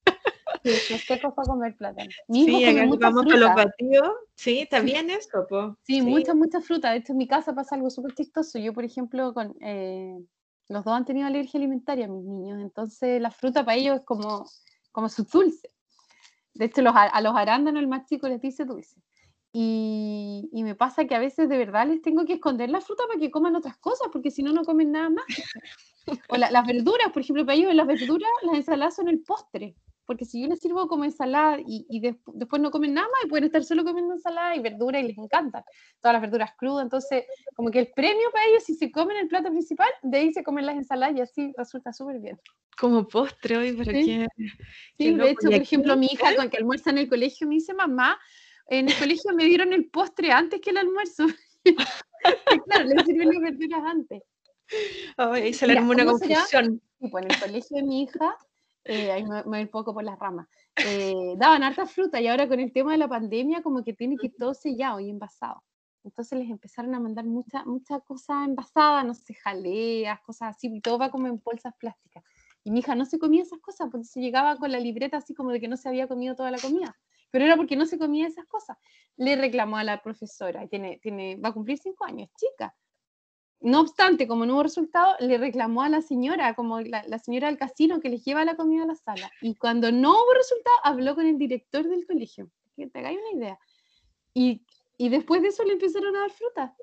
Sí, 0.63 0.93
los 0.93 1.01
secos 1.01 1.33
para 1.33 1.47
comer 1.47 1.75
plátano. 1.75 2.09
Mi 2.27 2.45
sí, 2.45 2.65
acá 2.65 2.85
vamos 2.99 3.23
con 3.23 3.39
los 3.39 3.55
batidos. 3.55 4.13
Sí, 4.35 4.67
bien 4.83 5.09
eso, 5.09 5.45
po. 5.47 5.77
Sí, 5.83 6.01
mucha, 6.01 6.33
mucha 6.33 6.61
fruta. 6.61 6.91
De 6.91 6.97
hecho, 6.97 7.13
en 7.13 7.17
mi 7.17 7.27
casa 7.27 7.53
pasa 7.53 7.75
algo 7.75 7.89
súper 7.89 8.13
chistoso. 8.13 8.59
Yo, 8.59 8.73
por 8.73 8.83
ejemplo, 8.83 9.33
con... 9.33 9.55
Eh, 9.61 10.17
los 10.69 10.85
dos 10.85 10.93
han 10.93 11.05
tenido 11.05 11.27
alergia 11.27 11.57
alimentaria, 11.57 12.07
mis 12.07 12.23
niños, 12.23 12.61
entonces 12.61 13.19
la 13.19 13.31
fruta 13.31 13.65
para 13.65 13.75
ellos 13.75 13.97
es 13.97 14.05
como, 14.05 14.45
como 14.91 15.09
su 15.09 15.23
dulce. 15.23 15.71
De 16.53 16.65
hecho, 16.65 16.83
a 16.85 17.21
los 17.21 17.35
arándanos 17.35 17.81
el 17.81 17.87
más 17.87 18.05
chico 18.05 18.27
les 18.27 18.39
dice 18.39 18.65
dulce. 18.65 19.01
Y, 19.51 20.47
y, 20.51 20.63
me 20.63 20.75
pasa 20.75 21.05
que 21.05 21.15
a 21.15 21.19
veces 21.19 21.49
de 21.49 21.57
verdad 21.57 21.87
les 21.87 22.03
tengo 22.03 22.23
que 22.23 22.33
esconder 22.33 22.69
la 22.69 22.81
fruta 22.81 23.05
para 23.07 23.19
que 23.19 23.31
coman 23.31 23.55
otras 23.55 23.77
cosas, 23.77 24.09
porque 24.11 24.29
si 24.29 24.43
no, 24.43 24.53
no 24.53 24.63
comen 24.63 24.91
nada 24.91 25.09
más. 25.09 25.25
O 26.27 26.37
las 26.37 26.65
verduras, 26.65 27.11
por 27.13 27.21
ejemplo, 27.21 27.45
para 27.45 27.55
ellos 27.55 27.75
las 27.75 27.85
verduras, 27.85 28.31
las 28.41 28.55
ensaladas 28.55 28.95
son 28.95 29.09
el 29.09 29.19
postre 29.19 29.75
porque 30.09 30.25
si 30.25 30.41
yo 30.41 30.47
les 30.47 30.59
sirvo 30.59 30.87
como 30.87 31.05
ensalada 31.05 31.59
y, 31.59 31.85
y 31.87 31.99
después 31.99 32.59
no 32.59 32.71
comen 32.71 32.95
nada 32.95 33.07
más 33.09 33.25
y 33.25 33.27
pueden 33.27 33.43
estar 33.43 33.63
solo 33.63 33.83
comiendo 33.83 34.15
ensalada 34.15 34.55
y 34.55 34.59
verdura 34.59 34.99
y 34.99 35.07
les 35.07 35.15
encantan 35.19 35.63
todas 36.01 36.13
las 36.13 36.21
verduras 36.23 36.49
crudas, 36.57 36.83
entonces 36.83 37.25
como 37.53 37.69
que 37.69 37.77
el 37.77 37.91
premio 37.95 38.31
para 38.31 38.43
ellos 38.47 38.63
si 38.63 38.73
se 38.73 38.91
comen 38.91 39.17
el 39.17 39.27
plato 39.27 39.51
principal, 39.51 39.87
de 40.01 40.17
ahí 40.17 40.33
se 40.33 40.41
comen 40.41 40.65
las 40.65 40.77
ensaladas 40.77 41.15
y 41.15 41.21
así 41.21 41.53
resulta 41.55 41.93
súper 41.93 42.19
bien. 42.21 42.39
Como 42.75 43.07
postre 43.07 43.55
hoy, 43.55 43.73
pero 43.73 43.91
sí, 43.91 44.25
sí 44.97 45.13
de 45.13 45.29
hecho, 45.29 45.43
por 45.43 45.53
ejemplo, 45.53 45.95
mi 45.95 46.07
hija 46.07 46.35
con 46.35 46.49
que 46.49 46.57
almuerza 46.57 46.89
en 46.89 46.97
el 46.97 47.07
colegio 47.07 47.47
me 47.47 47.53
dice, 47.53 47.75
mamá, 47.75 48.17
en 48.65 48.89
el 48.89 48.97
colegio 48.97 49.35
me 49.35 49.45
dieron 49.45 49.73
el 49.73 49.91
postre 49.91 50.31
antes 50.31 50.59
que 50.59 50.71
el 50.71 50.77
almuerzo. 50.77 51.27
claro, 52.65 52.85
le 52.85 53.05
sirven 53.05 53.29
las 53.29 53.41
verduras 53.43 53.83
antes. 53.85 54.23
ahí 55.17 55.53
se 55.53 55.67
le 55.67 55.77
armó 55.77 55.91
una 55.91 56.05
confusión. 56.05 56.81
Sí, 56.99 57.07
pues 57.11 57.25
en 57.25 57.31
el 57.31 57.39
colegio 57.39 57.77
de 57.77 57.83
mi 57.83 58.01
hija 58.01 58.35
eh, 58.89 59.11
ahí 59.11 59.23
me, 59.23 59.43
voy 59.43 59.61
un 59.61 59.67
poco 59.67 59.93
por 59.93 60.03
las 60.03 60.17
ramas, 60.17 60.47
eh, 60.77 61.35
daban 61.37 61.61
harta 61.61 61.85
fruta 61.85 62.19
y 62.19 62.27
ahora 62.27 62.47
con 62.47 62.59
el 62.59 62.73
tema 62.73 62.93
de 62.93 62.97
la 62.97 63.07
pandemia 63.07 63.61
como 63.61 63.83
que 63.83 63.93
tiene 63.93 64.17
que 64.17 64.27
ir 64.27 64.33
todo 64.35 64.55
sellado 64.55 64.99
y 64.99 65.11
envasado. 65.11 65.63
Entonces 66.03 66.39
les 66.39 66.49
empezaron 66.49 66.95
a 66.95 66.99
mandar 66.99 67.25
muchas 67.25 67.67
mucha 67.67 67.99
cosas 67.99 68.47
envasadas, 68.47 69.05
no 69.05 69.13
sé, 69.13 69.35
jaleas, 69.35 70.19
cosas 70.21 70.55
así, 70.55 70.71
y 70.73 70.81
todo 70.81 70.97
va 70.97 71.11
como 71.11 71.27
en 71.27 71.39
bolsas 71.39 71.75
plásticas. 71.79 72.23
Y 72.63 72.71
mi 72.71 72.79
hija 72.79 72.95
no 72.95 73.05
se 73.05 73.19
comía 73.19 73.43
esas 73.43 73.59
cosas 73.59 73.89
porque 73.91 74.05
se 74.05 74.21
llegaba 74.21 74.57
con 74.57 74.71
la 74.71 74.79
libreta 74.79 75.17
así 75.17 75.35
como 75.35 75.51
de 75.51 75.59
que 75.59 75.67
no 75.67 75.77
se 75.77 75.87
había 75.87 76.07
comido 76.07 76.35
toda 76.35 76.49
la 76.49 76.57
comida. 76.57 76.95
Pero 77.29 77.45
era 77.45 77.57
porque 77.57 77.75
no 77.75 77.85
se 77.85 77.99
comía 77.99 78.25
esas 78.25 78.47
cosas. 78.47 78.75
Le 79.17 79.35
reclamó 79.35 79.77
a 79.77 79.83
la 79.83 80.01
profesora, 80.01 80.63
y 80.63 80.67
tiene, 80.67 80.99
tiene, 80.99 81.35
va 81.35 81.49
a 81.49 81.53
cumplir 81.53 81.77
cinco 81.77 82.05
años, 82.05 82.27
chica. 82.35 82.73
No 83.61 83.81
obstante, 83.81 84.27
como 84.27 84.45
no 84.45 84.53
hubo 84.53 84.63
resultado, 84.63 85.15
le 85.19 85.37
reclamó 85.37 85.81
a 85.81 85.89
la 85.89 86.01
señora, 86.01 86.53
como 86.53 86.79
la, 86.79 87.19
señora 87.19 87.47
del 87.47 87.57
casino 87.57 87.99
que 87.99 88.09
les 88.09 88.23
lleva 88.23 88.45
la 88.45 88.55
comida 88.55 88.83
a 88.83 88.87
la 88.87 88.95
sala. 88.95 89.29
Y 89.41 89.55
cuando 89.55 89.91
no 89.91 90.11
hubo 90.11 90.33
resultado, 90.33 90.75
habló 90.83 91.13
con 91.15 91.25
el 91.25 91.37
director 91.37 91.87
del 91.87 92.05
colegio. 92.05 92.49
Que 92.77 92.87
te 92.87 92.99
hagáis 92.99 93.19
una 93.19 93.37
idea. 93.37 93.59
Y, 94.33 94.61
y, 94.97 95.09
después 95.09 95.41
de 95.41 95.49
eso 95.49 95.65
le 95.65 95.73
empezaron 95.73 96.15
a 96.15 96.21
dar 96.21 96.31
fruta. 96.31 96.73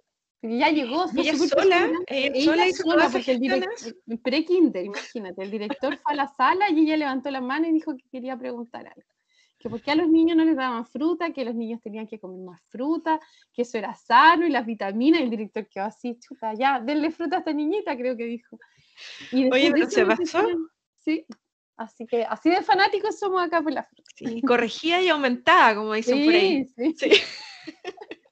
Porque 0.40 0.58
ya 0.58 0.68
llegó. 0.68 1.06
Ella 1.16 1.36
sola, 1.36 1.90
ella 2.08 2.44
sola, 2.44 2.68
hizo 2.68 2.82
sola 2.82 3.08
porque 3.10 3.32
el 3.32 3.40
director, 3.40 3.96
pre-kinder, 4.22 4.84
imagínate, 4.84 5.42
el 5.42 5.50
director 5.50 5.96
fue 5.96 6.12
a 6.12 6.16
la 6.16 6.28
sala 6.28 6.70
y 6.70 6.80
ella 6.80 6.98
levantó 6.98 7.30
la 7.30 7.40
mano 7.40 7.66
y 7.66 7.72
dijo 7.72 7.96
que 7.96 8.04
quería 8.10 8.36
preguntar 8.36 8.86
algo 8.86 9.15
que 9.58 9.70
porque 9.70 9.90
a 9.90 9.94
los 9.94 10.08
niños 10.08 10.36
no 10.36 10.44
les 10.44 10.56
daban 10.56 10.86
fruta, 10.86 11.32
que 11.32 11.44
los 11.44 11.54
niños 11.54 11.80
tenían 11.80 12.06
que 12.06 12.18
comer 12.18 12.40
más 12.40 12.62
fruta, 12.68 13.20
que 13.52 13.62
eso 13.62 13.78
era 13.78 13.94
sano 13.94 14.46
y 14.46 14.50
las 14.50 14.66
vitaminas, 14.66 15.20
y 15.20 15.24
el 15.24 15.30
director 15.30 15.66
quedó 15.68 15.84
así, 15.84 16.18
chuta, 16.18 16.54
ya, 16.54 16.80
denle 16.80 17.10
fruta 17.10 17.36
a 17.36 17.38
esta 17.40 17.52
niñita, 17.52 17.96
creo 17.96 18.16
que 18.16 18.24
dijo. 18.24 18.58
Oye, 19.32 19.70
pero 19.72 19.90
se 19.90 20.04
pasó. 20.04 20.46
Sí, 20.94 21.24
así 21.76 22.06
que 22.06 22.24
así 22.24 22.50
de 22.50 22.62
fanáticos 22.62 23.18
somos 23.18 23.42
acá 23.42 23.62
por 23.62 23.72
la 23.72 23.84
fruta. 23.84 24.10
Sí, 24.14 24.42
corregía 24.42 25.00
y 25.00 25.08
aumentaba, 25.08 25.74
como 25.76 25.94
dicen 25.94 26.24
por 26.24 26.34
ahí. 26.34 26.66
Sí. 26.66 26.94
sí. 26.96 27.10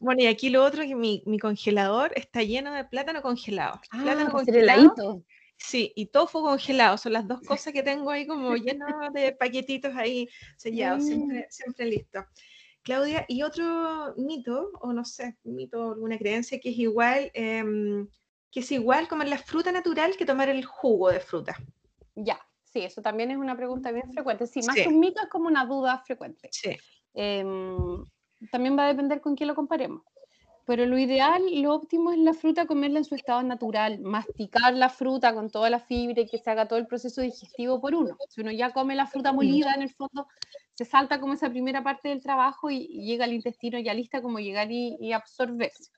Bueno, 0.00 0.22
y 0.22 0.26
aquí 0.26 0.48
lo 0.48 0.64
otro 0.64 0.84
que 0.84 0.94
mi, 0.94 1.22
mi, 1.26 1.38
congelador 1.38 2.12
está 2.16 2.42
lleno 2.42 2.72
de 2.72 2.84
plátano 2.84 3.20
congelado. 3.20 3.78
Ah, 3.90 4.00
plátano 4.02 4.30
congelado. 4.30 5.22
Sí, 5.62 5.92
y 5.94 6.06
tofu 6.06 6.42
congelado, 6.42 6.96
son 6.96 7.12
las 7.12 7.28
dos 7.28 7.40
cosas 7.42 7.72
que 7.72 7.82
tengo 7.82 8.10
ahí 8.10 8.26
como 8.26 8.54
llenas 8.56 9.12
de 9.12 9.32
paquetitos 9.32 9.94
ahí 9.94 10.28
sellados, 10.56 11.04
siempre, 11.04 11.46
siempre 11.50 11.86
listo. 11.86 12.24
Claudia, 12.82 13.26
y 13.28 13.42
otro 13.42 14.14
mito, 14.16 14.70
o 14.80 14.92
no 14.92 15.04
sé, 15.04 15.36
mito, 15.44 15.92
alguna 15.92 16.18
creencia 16.18 16.58
que 16.58 16.70
es 16.70 16.78
igual, 16.78 17.30
em, 17.34 18.08
que 18.50 18.60
es 18.60 18.72
igual 18.72 19.06
comer 19.06 19.28
la 19.28 19.38
fruta 19.38 19.70
natural 19.70 20.16
que 20.16 20.24
tomar 20.24 20.48
el 20.48 20.64
jugo 20.64 21.10
de 21.10 21.20
fruta. 21.20 21.54
Ya, 22.14 22.40
sí, 22.64 22.80
eso 22.80 23.02
también 23.02 23.30
es 23.30 23.36
una 23.36 23.54
pregunta 23.54 23.92
bien 23.92 24.10
frecuente. 24.12 24.46
Sí, 24.46 24.62
más 24.62 24.74
que 24.74 24.88
un 24.88 24.98
mito 24.98 25.20
es 25.22 25.28
como 25.28 25.46
una 25.46 25.66
duda 25.66 26.02
frecuente. 26.06 26.48
Sí. 26.50 26.74
Em, 27.12 28.02
también 28.50 28.78
va 28.78 28.86
a 28.86 28.88
depender 28.88 29.20
con 29.20 29.36
quién 29.36 29.48
lo 29.48 29.54
comparemos 29.54 30.02
pero 30.66 30.86
lo 30.86 30.98
ideal, 30.98 31.42
lo 31.62 31.74
óptimo 31.74 32.12
es 32.12 32.18
la 32.18 32.34
fruta 32.34 32.66
comerla 32.66 32.98
en 32.98 33.04
su 33.04 33.14
estado 33.14 33.42
natural, 33.42 33.98
masticar 34.00 34.74
la 34.74 34.88
fruta 34.88 35.34
con 35.34 35.50
toda 35.50 35.70
la 35.70 35.80
fibra 35.80 36.22
y 36.22 36.26
que 36.26 36.38
se 36.38 36.50
haga 36.50 36.68
todo 36.68 36.78
el 36.78 36.86
proceso 36.86 37.22
digestivo 37.22 37.80
por 37.80 37.94
uno. 37.94 38.16
Si 38.28 38.40
uno 38.40 38.50
ya 38.52 38.70
come 38.70 38.94
la 38.94 39.06
fruta 39.06 39.32
molida, 39.32 39.72
en 39.74 39.82
el 39.82 39.90
fondo 39.90 40.28
se 40.74 40.84
salta 40.84 41.20
como 41.20 41.34
esa 41.34 41.50
primera 41.50 41.82
parte 41.82 42.08
del 42.08 42.22
trabajo 42.22 42.70
y, 42.70 42.86
llega 43.04 43.24
al 43.24 43.32
intestino 43.32 43.78
ya 43.78 43.94
lista 43.94 44.22
como 44.22 44.38
llegar 44.38 44.70
y, 44.70 45.12
absorberse. 45.12 45.90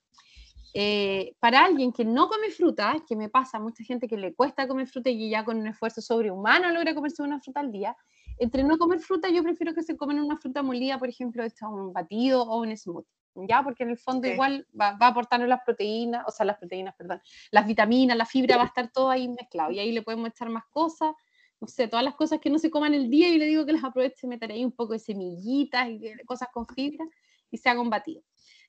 Eh, 0.74 1.34
para 1.38 1.64
alguien 1.64 1.92
que 1.92 2.04
no 2.04 2.28
come 2.28 2.50
fruta, 2.50 2.96
que 3.06 3.14
me 3.14 3.28
pasa, 3.28 3.58
mucha 3.58 3.84
gente 3.84 4.08
que 4.08 4.16
le 4.16 4.34
cuesta 4.34 4.66
comer 4.66 4.86
fruta 4.86 5.10
y 5.10 5.28
ya 5.28 5.44
con 5.44 5.58
un 5.58 5.66
esfuerzo 5.66 6.00
sobrehumano 6.00 6.70
logra 6.70 6.94
comerse 6.94 7.22
una 7.22 7.40
fruta 7.40 7.60
al 7.60 7.70
día, 7.70 7.94
entre 8.42 8.64
no 8.64 8.78
comer 8.78 9.00
fruta 9.00 9.28
yo 9.28 9.42
prefiero 9.42 9.74
que 9.74 9.82
se 9.82 9.96
comen 9.96 10.20
una 10.20 10.36
fruta 10.36 10.62
molida, 10.62 10.98
por 10.98 11.08
ejemplo, 11.08 11.44
hecha 11.44 11.68
un 11.68 11.92
batido 11.92 12.42
o 12.42 12.60
un 12.60 12.76
smoothie. 12.76 13.08
¿ya? 13.48 13.62
Porque 13.62 13.84
en 13.84 13.90
el 13.90 13.98
fondo 13.98 14.28
igual 14.28 14.66
va, 14.78 14.92
va 14.92 15.06
a 15.06 15.10
aportarnos 15.10 15.48
las 15.48 15.60
proteínas, 15.64 16.24
o 16.26 16.30
sea, 16.30 16.44
las 16.44 16.58
proteínas, 16.58 16.94
perdón, 16.96 17.20
las 17.50 17.66
vitaminas, 17.66 18.16
la 18.16 18.26
fibra, 18.26 18.56
va 18.56 18.64
a 18.64 18.66
estar 18.66 18.90
todo 18.90 19.10
ahí 19.10 19.28
mezclado 19.28 19.70
y 19.72 19.78
ahí 19.78 19.92
le 19.92 20.02
podemos 20.02 20.28
echar 20.28 20.48
más 20.48 20.64
cosas, 20.66 21.14
no 21.60 21.68
sé, 21.68 21.88
todas 21.88 22.04
las 22.04 22.14
cosas 22.14 22.40
que 22.40 22.50
no 22.50 22.58
se 22.58 22.70
coman 22.70 22.92
el 22.94 23.08
día 23.08 23.28
y 23.28 23.38
le 23.38 23.46
digo 23.46 23.64
que 23.64 23.72
las 23.72 23.84
aproveche, 23.84 24.26
meter 24.26 24.50
ahí 24.50 24.64
un 24.64 24.72
poco 24.72 24.92
de 24.92 24.98
semillitas 24.98 25.88
y 25.88 26.00
cosas 26.26 26.48
con 26.52 26.66
fibra 26.66 27.04
y 27.50 27.56
se 27.56 27.68
haga 27.68 27.80
un 27.80 27.90
batido. 27.90 28.22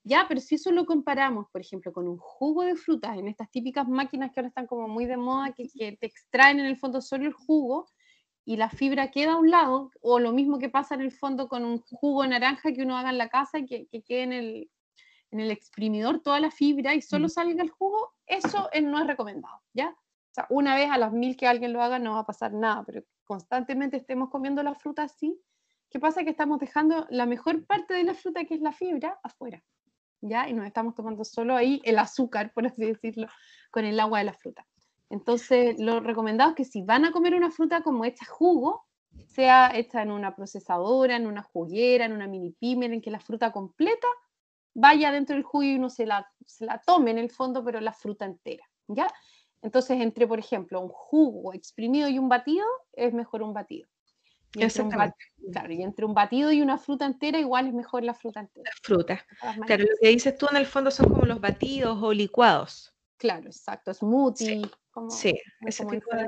Ya, 0.05 0.25
pero 0.27 0.41
si 0.41 0.55
eso 0.55 0.69
lo 0.71 0.85
comparamos, 0.85 1.47
por 1.49 1.61
ejemplo, 1.61 1.93
con 1.93 2.07
un 2.07 2.17
jugo 2.17 2.63
de 2.63 2.75
frutas, 2.75 3.17
en 3.17 3.29
estas 3.29 3.49
típicas 3.49 3.87
máquinas 3.87 4.31
que 4.31 4.41
ahora 4.41 4.49
están 4.49 4.67
como 4.67 4.87
muy 4.89 5.05
de 5.05 5.15
moda, 5.15 5.53
que, 5.53 5.69
que 5.69 5.93
te 5.93 6.05
extraen 6.05 6.59
en 6.59 6.65
el 6.65 6.75
fondo 6.75 7.01
solo 7.01 7.25
el 7.25 7.33
jugo, 7.33 7.87
y 8.45 8.57
la 8.57 8.69
fibra 8.69 9.09
queda 9.09 9.33
a 9.33 9.37
un 9.37 9.49
lado, 9.49 9.91
o 10.01 10.19
lo 10.19 10.31
mismo 10.31 10.59
que 10.59 10.69
pasa 10.69 10.95
en 10.95 11.01
el 11.01 11.11
fondo 11.11 11.47
con 11.47 11.63
un 11.63 11.79
jugo 11.79 12.23
de 12.23 12.29
naranja 12.29 12.73
que 12.73 12.83
uno 12.83 12.97
haga 12.97 13.09
en 13.09 13.17
la 13.17 13.29
casa 13.29 13.59
y 13.59 13.65
que, 13.65 13.87
que 13.87 14.01
quede 14.01 14.23
en 14.23 14.33
el, 14.33 14.71
en 15.31 15.39
el, 15.39 15.51
exprimidor 15.51 16.19
toda 16.21 16.39
la 16.39 16.51
fibra 16.51 16.93
y 16.93 17.01
solo 17.01 17.29
salga 17.29 17.63
el 17.63 17.69
jugo, 17.69 18.13
eso 18.27 18.69
no 18.81 18.99
es 18.99 19.07
recomendado, 19.07 19.61
¿ya? 19.73 19.89
O 19.89 20.33
sea, 20.33 20.47
una 20.49 20.75
vez 20.75 20.89
a 20.89 20.97
las 20.97 21.13
mil 21.13 21.37
que 21.37 21.47
alguien 21.47 21.73
lo 21.73 21.81
haga 21.81 21.99
no 21.99 22.13
va 22.13 22.19
a 22.19 22.25
pasar 22.25 22.53
nada, 22.53 22.83
pero 22.85 23.03
constantemente 23.23 23.97
estemos 23.97 24.29
comiendo 24.29 24.61
la 24.61 24.75
fruta 24.75 25.03
así, 25.03 25.39
¿qué 25.89 25.99
pasa? 25.99 26.23
Que 26.23 26.31
estamos 26.31 26.59
dejando 26.59 27.07
la 27.09 27.25
mejor 27.25 27.65
parte 27.65 27.93
de 27.93 28.03
la 28.03 28.13
fruta, 28.13 28.43
que 28.43 28.55
es 28.55 28.61
la 28.61 28.73
fibra, 28.73 29.19
afuera, 29.23 29.63
¿ya? 30.21 30.49
Y 30.49 30.53
nos 30.53 30.65
estamos 30.65 30.95
tomando 30.95 31.23
solo 31.23 31.55
ahí 31.55 31.81
el 31.85 31.97
azúcar, 31.97 32.51
por 32.51 32.65
así 32.65 32.83
decirlo, 32.83 33.27
con 33.71 33.85
el 33.85 33.99
agua 33.99 34.19
de 34.19 34.25
la 34.25 34.33
fruta. 34.33 34.65
Entonces, 35.13 35.77
lo 35.77 35.99
recomendado 35.99 36.49
es 36.49 36.55
que 36.55 36.65
si 36.65 36.81
van 36.81 37.05
a 37.05 37.11
comer 37.11 37.35
una 37.35 37.51
fruta 37.51 37.83
como 37.83 38.03
hecha 38.03 38.25
jugo, 38.25 38.87
sea 39.27 39.71
hecha 39.75 40.01
en 40.01 40.09
una 40.09 40.35
procesadora, 40.35 41.15
en 41.15 41.27
una 41.27 41.43
juguera, 41.43 42.05
en 42.05 42.13
una 42.13 42.25
mini 42.25 42.49
pimer, 42.49 42.91
en 42.91 42.99
que 42.99 43.11
la 43.11 43.19
fruta 43.19 43.51
completa 43.51 44.07
vaya 44.73 45.11
dentro 45.11 45.35
del 45.35 45.43
jugo 45.43 45.61
y 45.61 45.75
uno 45.75 45.91
se 45.91 46.07
la, 46.07 46.27
se 46.47 46.65
la 46.65 46.81
tome 46.83 47.11
en 47.11 47.19
el 47.19 47.29
fondo, 47.29 47.63
pero 47.63 47.79
la 47.79 47.93
fruta 47.93 48.25
entera, 48.25 48.67
¿ya? 48.87 49.07
Entonces, 49.61 50.01
entre, 50.01 50.25
por 50.25 50.39
ejemplo, 50.39 50.81
un 50.81 50.89
jugo 50.89 51.53
exprimido 51.53 52.09
y 52.09 52.17
un 52.17 52.27
batido, 52.27 52.65
es 52.93 53.13
mejor 53.13 53.43
un 53.43 53.53
batido. 53.53 53.87
Y 54.55 54.63
entre, 54.63 54.81
un 54.81 54.89
batido, 54.89 55.69
y 55.69 55.83
entre 55.83 56.05
un 56.05 56.13
batido 56.15 56.51
y 56.51 56.63
una 56.63 56.79
fruta 56.79 57.05
entera, 57.05 57.37
igual 57.37 57.67
es 57.67 57.73
mejor 57.75 58.03
la 58.03 58.15
fruta 58.15 58.39
entera. 58.39 58.67
La 58.67 58.77
fruta. 58.81 59.25
Claro, 59.67 59.83
lo 59.83 59.95
que 60.01 60.07
dices 60.07 60.35
tú 60.39 60.47
en 60.49 60.57
el 60.57 60.65
fondo 60.65 60.89
son 60.89 61.07
como 61.07 61.27
los 61.27 61.39
batidos 61.39 62.01
o 62.01 62.11
licuados. 62.11 62.95
Claro, 63.17 63.45
exacto, 63.45 63.93
smoothie. 63.93 64.63
sí, 64.63 64.71
ese, 65.65 65.85
tipo 65.85 66.15
de, 66.15 66.27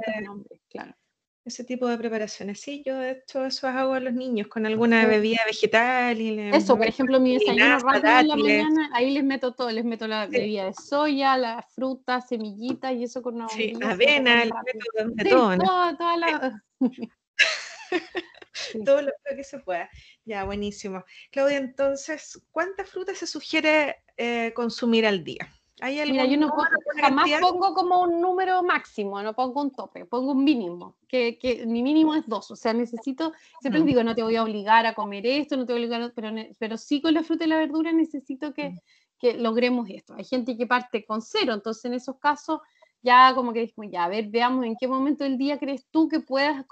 claro. 0.69 0.95
ese 1.43 1.63
tipo 1.63 1.87
de 1.87 1.97
preparaciones. 1.97 2.59
Sí, 2.59 2.83
yo 2.85 2.97
de 2.97 3.11
hecho 3.11 3.45
eso 3.45 3.67
hago 3.67 3.93
a 3.93 3.99
los 3.99 4.13
niños 4.13 4.47
con 4.47 4.65
alguna 4.65 5.05
bebida 5.05 5.41
vegetal. 5.45 6.19
Y 6.19 6.39
eso, 6.49 6.77
por 6.77 6.87
ejemplo, 6.87 7.19
mi 7.19 7.37
desayuno 7.37 7.79
rápido 7.79 8.19
en 8.19 8.27
la 8.27 8.35
mañana, 8.35 8.89
ahí 8.93 9.11
les 9.11 9.23
meto 9.23 9.53
todo, 9.53 9.71
les 9.71 9.85
meto 9.85 10.07
la 10.07 10.27
bebida 10.27 10.65
de 10.65 10.73
soya, 10.73 11.37
la 11.37 11.65
fruta, 11.75 12.21
semillitas 12.21 12.93
y 12.93 13.03
eso 13.03 13.21
con 13.21 13.35
una 13.35 13.49
Sí, 13.49 13.73
avena, 13.83 14.45
les 14.45 14.53
meto 14.53 15.23
de, 15.23 15.29
todo. 15.29 15.57
toda, 15.57 16.17
la... 16.17 16.63
todo 18.85 19.01
lo, 19.01 19.11
que 19.35 19.43
se 19.43 19.59
pueda. 19.59 19.89
Ya, 20.23 20.43
buenísimo. 20.43 21.03
Claudia, 21.31 21.57
entonces, 21.57 22.41
¿cuántas 22.51 22.89
frutas 22.89 23.17
se 23.17 23.27
sugiere 23.27 23.97
eh, 24.17 24.53
consumir 24.53 25.05
al 25.05 25.23
día? 25.23 25.49
¿Hay 25.81 25.99
Mira, 26.09 26.25
yo 26.25 26.37
no 26.37 26.53
jamás 27.01 27.29
pongo 27.41 27.73
como 27.73 28.01
un 28.01 28.21
número 28.21 28.63
máximo, 28.63 29.21
no 29.21 29.33
pongo 29.33 29.61
un 29.61 29.71
tope, 29.71 30.05
pongo 30.05 30.31
un 30.31 30.43
mínimo, 30.43 30.95
que, 31.07 31.37
que 31.37 31.65
mi 31.65 31.83
mínimo 31.83 32.15
es 32.15 32.25
dos, 32.27 32.49
o 32.49 32.55
sea, 32.55 32.73
necesito, 32.73 33.33
siempre 33.59 33.79
les 33.79 33.87
digo, 33.87 34.01
no 34.01 34.15
te 34.15 34.23
voy 34.23 34.37
a 34.37 34.43
obligar 34.43 34.85
a 34.85 34.93
comer 34.93 35.25
esto, 35.25 35.57
no 35.57 35.65
te 35.65 35.73
voy 35.73 35.81
a 35.81 35.85
obligar, 35.85 36.13
pero, 36.15 36.33
pero 36.57 36.77
sí 36.77 37.01
con 37.01 37.13
la 37.13 37.23
fruta 37.23 37.43
y 37.43 37.47
la 37.47 37.57
verdura 37.57 37.91
necesito 37.91 38.53
que, 38.53 38.73
que 39.19 39.33
logremos 39.33 39.89
esto. 39.89 40.13
Hay 40.15 40.23
gente 40.23 40.55
que 40.55 40.65
parte 40.65 41.05
con 41.05 41.21
cero, 41.21 41.53
entonces 41.53 41.83
en 41.85 41.95
esos 41.95 42.17
casos 42.19 42.61
ya 43.01 43.33
como 43.35 43.53
que 43.53 43.59
dijimos, 43.59 43.91
ya, 43.91 44.05
a 44.05 44.09
ver, 44.09 44.29
veamos 44.29 44.65
en 44.65 44.75
qué 44.79 44.87
momento 44.87 45.25
del 45.25 45.37
día 45.37 45.59
crees 45.59 45.85
tú 45.91 46.07
que 46.07 46.21
puedas, 46.21 46.65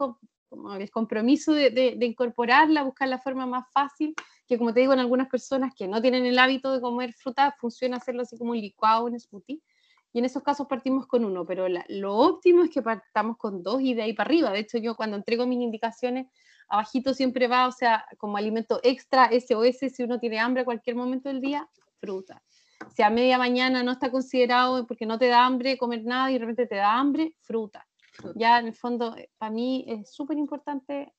como 0.54 0.76
el 0.76 0.92
compromiso 0.92 1.52
de, 1.52 1.98
incorporarla, 2.00 2.84
buscar 2.84 3.08
la 3.08 3.18
forma 3.18 3.48
más 3.48 3.66
fácil 3.72 4.14
que 4.48 4.58
como 4.58 4.72
te 4.72 4.82
digo, 4.82 4.94
en 4.94 5.00
algunas 5.00 5.28
personas 5.30 5.74
que 5.76 5.88
no 5.88 6.00
tienen 6.00 6.26
el 6.26 6.38
hábito 6.38 6.72
de 6.74 6.82
comer 6.82 7.14
fruta, 7.14 7.56
funciona 7.60 7.98
hacerlo 7.98 8.22
así 8.22 8.38
como 8.38 8.52
un 8.52 8.60
licuado, 8.60 9.06
un 9.06 9.20
smoothie. 9.20 9.62
Y 10.12 10.20
en 10.20 10.26
esos 10.26 10.44
casos 10.44 10.68
partimos 10.68 11.08
con 11.08 11.26
uno, 11.26 11.44
pero 11.44 11.66
lo 11.88 12.16
óptimo 12.16 12.64
es 12.64 12.70
que 12.70 12.84
partamos 12.84 13.38
con 13.38 13.64
dos 13.64 13.82
y 13.82 13.96
de 13.96 14.04
ahí 14.04 14.14
para 14.14 14.28
arriba. 14.28 14.52
De 14.52 14.60
hecho, 14.60 14.78
yo 14.78 14.96
cuando 14.96 15.18
entrego 15.18 15.48
mis 15.48 15.60
indicaciones, 15.60 16.28
abajito 16.68 17.16
siempre 17.16 17.48
va, 17.48 17.68
o 17.68 17.72
sea, 17.72 18.06
como 18.18 18.38
alimento 18.38 18.80
extra 18.84 19.30
SOS, 19.32 19.92
si 19.92 20.04
uno 20.04 20.20
tiene 20.20 20.40
hambre 20.40 20.62
a 20.62 20.66
cualquier 20.66 20.96
momento 20.96 21.30
del 21.30 21.42
día, 21.42 21.68
fruta. 22.00 22.44
Si 22.96 23.02
a 23.02 23.10
media 23.10 23.40
mañana 23.40 23.82
no 23.82 23.94
está 23.94 24.12
considerado 24.12 24.86
porque 24.86 25.08
no 25.08 25.18
te 25.18 25.30
da 25.30 25.46
hambre 25.46 25.78
comer 25.78 26.04
nada 26.04 26.30
y 26.30 26.34
de 26.34 26.40
repente 26.40 26.68
te 26.68 26.76
da 26.76 27.00
hambre, 27.00 27.36
fruta. 27.42 27.88
Ya 28.36 28.60
en 28.60 28.68
el 28.68 28.76
fondo, 28.76 29.16
eh, 29.18 29.30
para 29.38 29.52
mí 29.52 29.86
es 29.88 30.14
súper 30.14 30.38
importante 30.38 31.14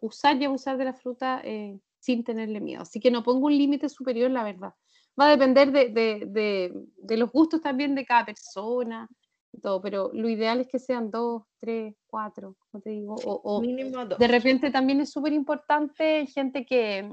usar 0.00 0.40
y 0.40 0.44
abusar 0.44 0.76
de 0.76 0.84
la 0.84 0.94
fruta 0.94 1.40
eh, 1.44 1.78
sin 1.98 2.24
tenerle 2.24 2.60
miedo. 2.60 2.82
Así 2.82 3.00
que 3.00 3.10
no 3.10 3.22
pongo 3.22 3.46
un 3.46 3.56
límite 3.56 3.88
superior, 3.88 4.30
la 4.30 4.44
verdad. 4.44 4.74
Va 5.18 5.26
a 5.26 5.30
depender 5.30 5.72
de, 5.72 5.88
de, 5.88 6.72
de, 6.96 7.16
los 7.16 7.30
gustos 7.32 7.60
también 7.60 7.94
de 7.94 8.06
cada 8.06 8.24
persona, 8.24 9.08
y 9.52 9.60
todo, 9.60 9.82
pero 9.82 10.10
lo 10.14 10.28
ideal 10.28 10.60
es 10.60 10.68
que 10.68 10.78
sean 10.78 11.10
dos, 11.10 11.42
tres, 11.58 11.94
cuatro, 12.06 12.56
como 12.70 12.80
te 12.80 12.90
digo, 12.90 13.16
o, 13.24 13.60
Mínimo 13.60 14.06
dos. 14.06 14.18
de 14.18 14.28
repente 14.28 14.70
también 14.70 15.00
es 15.00 15.10
súper 15.10 15.32
importante 15.32 16.26
gente 16.26 16.64
que, 16.64 17.12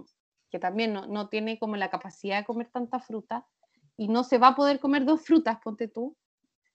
que 0.52 0.60
también 0.60 0.94
no, 0.94 1.08
no, 1.08 1.30
tiene 1.30 1.58
como 1.58 1.76
la 1.76 1.90
capacidad 1.90 2.38
de 2.38 2.46
comer 2.46 2.70
tanta 2.72 3.00
fruta 3.00 3.48
y 3.98 4.08
no 4.08 4.24
se 4.24 4.38
va 4.38 4.50
a 4.50 4.56
poder 4.56 4.80
comer 4.80 5.04
dos 5.04 5.22
frutas, 5.26 5.58
ponte 5.64 5.88
tú, 5.88 6.16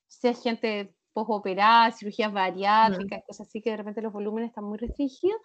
si 0.09 0.35
gente 0.35 0.95
postoperada, 1.13 1.93
cirugías 1.93 2.33
bariátricas, 2.33 3.23
cosas 3.27 3.49
así 3.49 3.61
que 3.61 3.71
de 3.71 3.77
repente 3.79 4.03
los 4.03 4.13
volúmenes 4.13 4.49
están 4.49 4.65
muy 4.65 4.79
restringidos, 4.79 5.41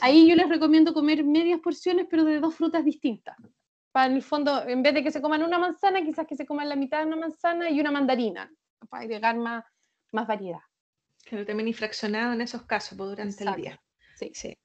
Ahí 0.00 0.28
yo 0.28 0.36
les 0.36 0.48
recomiendo 0.48 0.94
comer 0.94 1.24
medias 1.24 1.60
porciones, 1.60 2.06
pero 2.08 2.24
de 2.24 2.40
dos 2.40 2.54
frutas 2.54 2.84
distintas. 2.84 3.36
Para 3.92 4.06
en 4.06 4.12
el 4.12 4.22
fondo, 4.22 4.66
en 4.68 4.82
vez 4.82 4.94
de 4.94 5.02
que 5.02 5.10
se 5.10 5.20
coman 5.20 5.42
una 5.42 5.58
manzana, 5.58 6.04
quizás 6.04 6.26
que 6.26 6.36
se 6.36 6.46
coman 6.46 6.68
la 6.68 6.76
mitad 6.76 7.00
de 7.00 7.06
una 7.06 7.16
manzana 7.16 7.70
y 7.70 7.80
una 7.80 7.90
mandarina, 7.90 8.52
para 8.88 9.02
agregar 9.02 9.36
más, 9.36 9.64
más 10.12 10.28
variedad. 10.28 10.60
Pero 11.28 11.44
también 11.44 11.68
y 11.68 11.72
fraccionado 11.72 12.32
en 12.32 12.40
esos 12.40 12.62
casos, 12.62 12.96
pues, 12.96 13.10
durante 13.10 13.42
el 13.42 13.54
día. 13.56 13.82
Sí. 14.14 14.30
sí. 14.32 14.56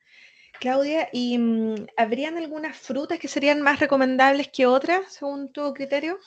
Claudia, 0.60 1.10
¿y 1.12 1.38
mm, 1.38 1.88
habrían 1.98 2.38
algunas 2.38 2.78
frutas 2.78 3.20
que 3.20 3.28
serían 3.28 3.62
más 3.62 3.80
recomendables 3.80 4.50
que 4.50 4.68
otras, 4.68 5.14
según 5.14 5.52
tu 5.52 5.74
criterio? 5.74 6.20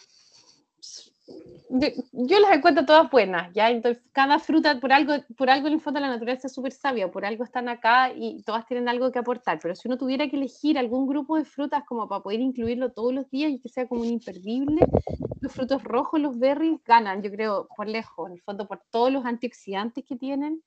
Yo, 2.12 2.41
las 2.41 2.57
encuentro 2.57 2.87
todas 2.87 3.11
buenas, 3.11 3.53
¿ya? 3.53 3.71
Entonces, 3.71 4.03
cada 4.12 4.38
fruta, 4.38 4.81
por 4.81 4.93
algo, 4.93 5.14
por 5.37 5.51
algo 5.51 5.69
en 5.69 5.75
el 5.75 5.81
fondo 5.81 6.01
la 6.01 6.09
naturaleza 6.09 6.47
es 6.47 6.55
súper 6.55 6.73
sabia, 6.73 7.11
por 7.11 7.27
algo 7.27 7.45
están 7.45 7.69
acá 7.69 8.11
y 8.14 8.43
todas 8.43 8.67
tienen 8.67 8.88
algo 8.88 9.12
que 9.12 9.19
aportar, 9.19 9.59
pero 9.62 9.75
si 9.75 9.87
uno 9.87 9.99
tuviera 9.99 10.29
que 10.29 10.37
elegir 10.37 10.79
algún 10.79 11.07
grupo 11.07 11.37
de 11.37 11.45
frutas 11.45 11.85
como 11.87 12.09
para 12.09 12.23
poder 12.23 12.41
incluirlo 12.41 12.93
todos 12.93 13.12
los 13.12 13.31
días 13.31 13.53
y 13.53 13.61
que 13.61 13.69
sea 13.69 13.87
como 13.87 14.01
un 14.01 14.09
imperdible, 14.09 14.87
los 15.41 15.53
frutos 15.53 15.85
rojos, 15.85 16.21
los 16.21 16.38
berries, 16.38 16.83
ganan, 16.85 17.23
yo 17.23 17.31
creo, 17.31 17.69
por 17.77 17.87
lejos, 17.87 18.29
en 18.29 18.35
el 18.35 18.43
fondo 18.43 18.67
por 18.67 18.83
todos 18.91 19.12
los 19.12 19.27
antioxidantes 19.27 20.05
que 20.07 20.17
tienen, 20.17 20.62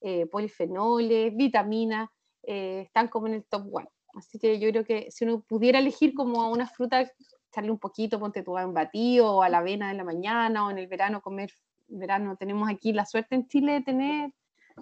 eh, 0.00 0.26
polifenoles, 0.26 1.36
vitaminas, 1.36 2.08
eh, 2.42 2.82
están 2.86 3.08
como 3.08 3.28
en 3.28 3.34
el 3.34 3.44
top 3.44 3.66
one. 3.72 3.88
Así 4.14 4.38
que 4.40 4.58
yo 4.58 4.70
creo 4.70 4.84
que 4.84 5.10
si 5.10 5.24
uno 5.24 5.42
pudiera 5.42 5.78
elegir 5.78 6.14
como 6.14 6.50
una 6.50 6.66
fruta 6.66 7.08
echarle 7.50 7.70
un 7.70 7.78
poquito, 7.78 8.18
ponte 8.18 8.42
tú 8.42 8.56
a 8.56 8.66
un 8.66 8.74
batido 8.74 9.36
o 9.36 9.42
a 9.42 9.48
la 9.48 9.58
avena 9.58 9.88
de 9.88 9.94
la 9.94 10.04
mañana 10.04 10.66
o 10.66 10.70
en 10.70 10.78
el 10.78 10.86
verano 10.86 11.20
comer, 11.20 11.52
verano 11.88 12.36
tenemos 12.36 12.68
aquí 12.70 12.92
la 12.92 13.04
suerte 13.04 13.34
en 13.34 13.48
Chile 13.48 13.72
de 13.72 13.82
tener, 13.82 14.30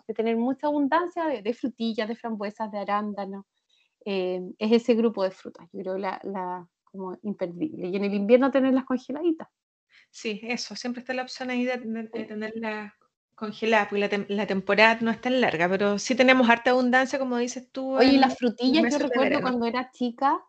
de 0.07 0.15
tener 0.15 0.37
mucha 0.37 0.67
abundancia 0.67 1.27
de, 1.27 1.55
frutillas, 1.55 2.09
de 2.09 2.17
frambuesas, 2.17 2.71
de 2.71 2.79
arándanos. 2.79 3.45
Eh, 4.05 4.41
es 4.59 4.73
ese 4.73 4.95
grupo 4.95 5.25
de 5.25 5.31
frutas, 5.31 5.69
yo 5.73 5.81
creo 5.81 5.99
la, 5.99 6.21
la, 6.23 6.67
como 6.85 7.19
imperdible. 7.23 7.89
Y 7.89 7.97
en 7.97 8.05
el 8.05 8.15
invierno 8.15 8.51
tenerlas 8.51 8.85
congeladitas. 8.85 9.49
Sí, 10.11 10.41
eso, 10.43 10.77
siempre 10.77 11.01
está 11.01 11.13
la 11.13 11.23
opción 11.23 11.51
ahí 11.51 11.65
de, 11.65 11.79
tenerlas 12.27 12.93
congeladas, 13.35 13.89
porque 13.89 14.09
la, 14.09 14.25
la, 14.29 14.47
temporada 14.47 14.99
no 15.01 15.11
es 15.11 15.21
tan 15.21 15.41
larga, 15.41 15.69
pero 15.69 15.99
sí 15.99 16.15
tenemos 16.15 16.49
harta 16.49 16.71
abundancia, 16.71 17.19
como 17.19 17.37
dices 17.37 17.71
tú. 17.71 17.97
Oye, 17.97 18.19
las 18.19 18.37
frutillas, 18.37 18.93
yo 18.93 18.99
recuerdo 18.99 19.41
cuando 19.41 19.67
era 19.67 19.91
chica, 19.91 20.43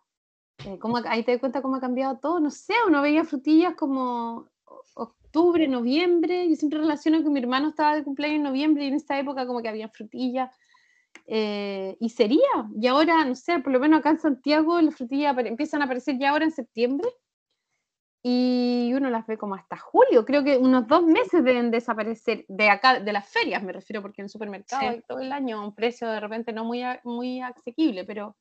eh, 0.66 0.80
ahí 1.06 1.24
te 1.24 1.32
das 1.32 1.40
cuenta 1.40 1.62
cómo 1.62 1.76
ha 1.76 1.82
cambiado 1.82 2.18
todo, 2.20 2.40
no 2.40 2.52
sé, 2.52 2.74
uno 2.88 3.02
veía 3.02 3.24
frutillas 3.24 3.76
como 3.76 4.48
octubre, 4.94 5.68
noviembre, 5.68 6.50
yo 6.50 6.56
siempre 6.56 6.80
relaciono 6.80 7.24
que 7.24 7.30
mi 7.30 7.40
hermano 7.40 7.70
estaba 7.70 7.96
de 7.96 8.04
cumpleaños 8.04 8.38
en 8.38 8.44
noviembre 8.44 8.86
y 8.86 8.88
en 8.88 8.96
esta 8.96 9.20
época 9.20 9.46
como 9.46 9.62
que 9.62 9.70
había 9.70 9.90
frutillas, 9.90 10.56
eh, 11.28 11.96
y 12.00 12.10
sería, 12.10 12.40
y 12.76 12.88
ahora, 12.88 13.24
no 13.26 13.36
sé, 13.36 13.60
por 13.60 13.72
lo 13.72 13.80
menos 13.80 14.00
acá 14.00 14.10
en 14.12 14.20
Santiago 14.20 14.82
las 14.82 14.96
frutillas 14.96 15.38
empiezan 15.38 15.82
a 15.82 15.86
aparecer 15.86 16.18
ya 16.18 16.32
ahora 16.32 16.46
en 16.46 16.52
septiembre, 16.52 17.08
y 18.22 18.92
uno 18.96 19.10
las 19.10 19.26
ve 19.28 19.38
como 19.38 19.56
hasta 19.56 19.78
julio, 19.78 20.26
creo 20.26 20.44
que 20.44 20.58
unos 20.58 20.88
dos 20.88 21.04
meses 21.04 21.44
deben 21.44 21.72
desaparecer 21.72 22.44
de 22.50 22.70
acá, 22.70 23.00
de 23.00 23.14
las 23.14 23.30
ferias 23.30 23.64
me 23.64 23.72
refiero, 23.72 24.02
porque 24.02 24.22
en 24.22 24.26
el 24.26 24.30
supermercado 24.30 24.90
hay 24.90 25.02
todo 25.08 25.20
el 25.20 25.32
año 25.32 25.64
un 25.64 25.74
precio 25.74 26.10
de 26.10 26.20
repente 26.20 26.52
no 26.52 26.66
muy, 26.66 26.84
muy 27.06 27.40
asequible, 27.40 28.04
pero 28.04 28.36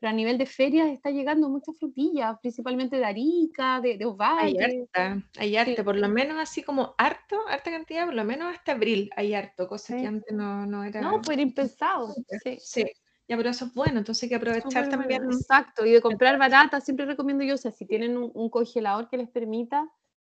pero 0.00 0.10
a 0.10 0.14
nivel 0.14 0.38
de 0.38 0.46
ferias 0.46 0.88
está 0.88 1.10
llegando 1.10 1.50
muchas 1.50 1.78
frutillas, 1.78 2.38
principalmente 2.40 2.96
de 2.96 3.04
Arica, 3.04 3.80
de, 3.82 3.98
de 3.98 4.06
Ovalle. 4.06 4.56
Hay 4.58 4.78
harta, 4.80 5.22
hay 5.38 5.56
harta, 5.56 5.84
por 5.84 5.96
lo 5.96 6.08
menos 6.08 6.38
así 6.38 6.62
como 6.62 6.94
harto, 6.96 7.46
harta 7.46 7.70
cantidad, 7.70 8.06
por 8.06 8.14
lo 8.14 8.24
menos 8.24 8.50
hasta 8.54 8.72
abril 8.72 9.10
hay 9.14 9.34
harto, 9.34 9.68
cosas 9.68 10.00
que 10.00 10.06
antes 10.06 10.34
no, 10.34 10.64
no 10.64 10.84
era. 10.84 11.02
No, 11.02 11.22
fue 11.22 11.34
impensado. 11.34 12.14
Sí. 12.42 12.56
sí. 12.58 12.86
Ya, 13.28 13.36
pero 13.36 13.50
eso 13.50 13.66
es 13.66 13.74
bueno, 13.74 13.98
entonces 13.98 14.24
hay 14.24 14.28
que 14.30 14.34
aprovechar 14.36 14.88
también. 14.88 15.22
Exacto, 15.24 15.84
y 15.84 15.92
de 15.92 16.00
comprar 16.00 16.38
barata, 16.38 16.80
siempre 16.80 17.04
recomiendo 17.04 17.44
yo, 17.44 17.54
o 17.54 17.58
sea, 17.58 17.70
si 17.70 17.86
tienen 17.86 18.16
un, 18.16 18.48
congelador 18.48 19.08
que 19.08 19.18
les 19.18 19.28
permita 19.28 19.86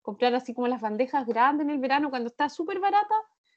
comprar 0.04 0.36
así 0.36 0.54
como 0.54 0.67
las 0.67 0.80
bandejas 0.80 1.25
grandes 1.25 1.65
en 1.65 1.71
el 1.71 1.80
verano, 1.80 2.12
cuando 2.12 2.30
está 2.30 2.49
súper 2.49 2.80
barata, 2.80 3.15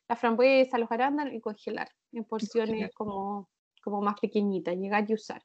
la 0.09 0.17
frambuesa, 0.17 0.79
los 0.79 0.91
arándanos 0.91 1.35
y 1.35 1.41
congelar 1.41 1.89
en 2.13 2.25
porciones 2.25 2.91
como, 2.95 3.51
como 3.83 4.01
más 4.01 4.19
pequeñitas, 4.19 4.75
llegar 4.75 5.05
y 5.07 5.15
usar. 5.15 5.43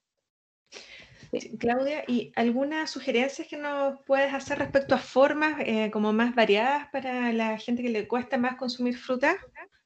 Claudia, 1.57 2.03
¿y 2.07 2.31
algunas 2.35 2.91
sugerencias 2.91 3.47
que 3.47 3.57
nos 3.57 3.99
puedes 4.05 4.33
hacer 4.33 4.59
respecto 4.59 4.93
a 4.93 4.99
formas 4.99 5.55
eh, 5.59 5.89
como 5.91 6.13
más 6.13 6.35
variadas 6.35 6.87
para 6.91 7.33
la 7.33 7.57
gente 7.57 7.81
que 7.81 7.89
le 7.89 8.07
cuesta 8.07 8.37
más 8.37 8.55
consumir 8.55 8.97
fruta? 8.97 9.35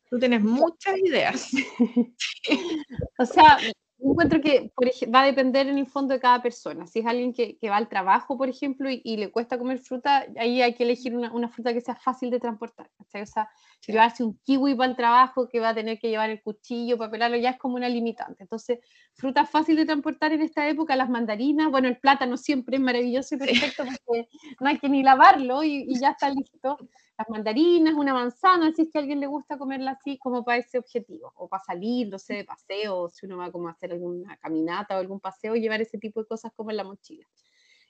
Tú 0.10 0.19
tienes 0.19 0.41
muchas 0.41 0.97
ideas. 0.97 1.52
o 3.17 3.26
sea, 3.26 3.58
encuentro 3.99 4.41
que 4.41 4.71
va 5.13 5.21
a 5.21 5.25
depender 5.25 5.67
en 5.67 5.77
el 5.77 5.88
fondo 5.88 6.13
de 6.13 6.19
cada 6.19 6.41
persona. 6.41 6.86
Si 6.88 6.99
es 6.99 7.05
alguien 7.05 7.33
que, 7.33 7.57
que 7.57 7.69
va 7.69 7.77
al 7.77 7.89
trabajo, 7.89 8.38
por 8.38 8.49
ejemplo, 8.49 8.89
y, 8.89 9.17
le 9.17 9.31
cuesta 9.31 9.57
comer 9.57 9.79
fruta, 9.79 10.25
ahí 10.38 10.62
hay 10.62 10.75
que 10.75 10.83
elegir 10.83 11.15
una, 11.15 11.31
una 11.33 11.49
fruta 11.49 11.73
que 11.73 11.81
sea 11.81 11.95
fácil 11.95 12.29
de 12.29 12.39
transportar. 12.39 12.89
O 12.99 13.25
sea, 13.25 13.49
llevarse 13.86 14.23
un 14.23 14.38
kiwi 14.43 14.75
para 14.75 14.91
el 14.91 14.95
trabajo 14.95 15.47
que 15.49 15.60
va 15.60 15.69
a 15.69 15.75
tener 15.75 15.99
que 15.99 16.10
llevar 16.10 16.29
el 16.29 16.41
cuchillo 16.41 16.97
para 16.97 17.12
pelarlo 17.12 17.38
ya 17.38 17.51
es 17.51 17.57
como 17.57 17.75
una 17.75 17.89
limitante. 17.89 18.43
Entonces, 18.43 18.79
fruta 19.13 19.45
fácil 19.45 19.75
de 19.75 19.86
transportar 19.86 20.31
en 20.33 20.41
esta 20.41 20.67
época, 20.67 20.95
las 20.95 21.10
mandarinas, 21.10 21.71
bueno, 21.71 21.88
el 21.88 21.97
plátano 21.97 22.38
siempre 22.38 22.77
es 22.77 22.81
maravilloso 22.81 23.36
y 23.36 23.38
perfecto 23.39 23.83
porque 23.83 24.29
no 24.60 24.67
hay 24.67 24.77
que 24.77 24.89
ni 24.89 25.03
lavarlo 25.03 25.63
y, 25.63 25.86
y 25.88 25.99
ya 25.99 26.12
está 26.12 26.29
listo 26.29 26.77
las 27.17 27.30
mandarinas, 27.30 27.95
una 27.95 28.13
manzana, 28.13 28.71
si 28.73 28.84
es 28.84 28.89
que 28.91 28.99
a 28.99 29.01
alguien 29.01 29.19
le 29.19 29.27
gusta 29.27 29.58
comerla 29.58 29.91
así, 29.91 30.17
como 30.19 30.43
para 30.45 30.60
ese 30.60 30.77
objetivo, 30.77 31.34
o 31.36 31.47
para 31.49 31.63
salir, 31.63 32.10
no 32.10 32.19
sé, 32.19 32.36
de 32.36 32.45
paseo, 32.45 33.10
si 33.10 33.25
uno 33.25 33.38
va 33.38 33.51
como 33.51 33.67
a 33.67 33.71
hacer 33.71 33.91
alguna 33.91 34.38
caminata 34.38 34.95
o 34.95 34.99
algún 34.99 35.19
paseo, 35.19 35.56
llevar 35.56 35.82
ese 35.82 35.97
tipo 35.97 36.21
de 36.21 36.27
cosas 36.27 36.51
como 36.56 36.71
en 36.71 36.77
la 36.77 36.84
mochila. 36.84 37.25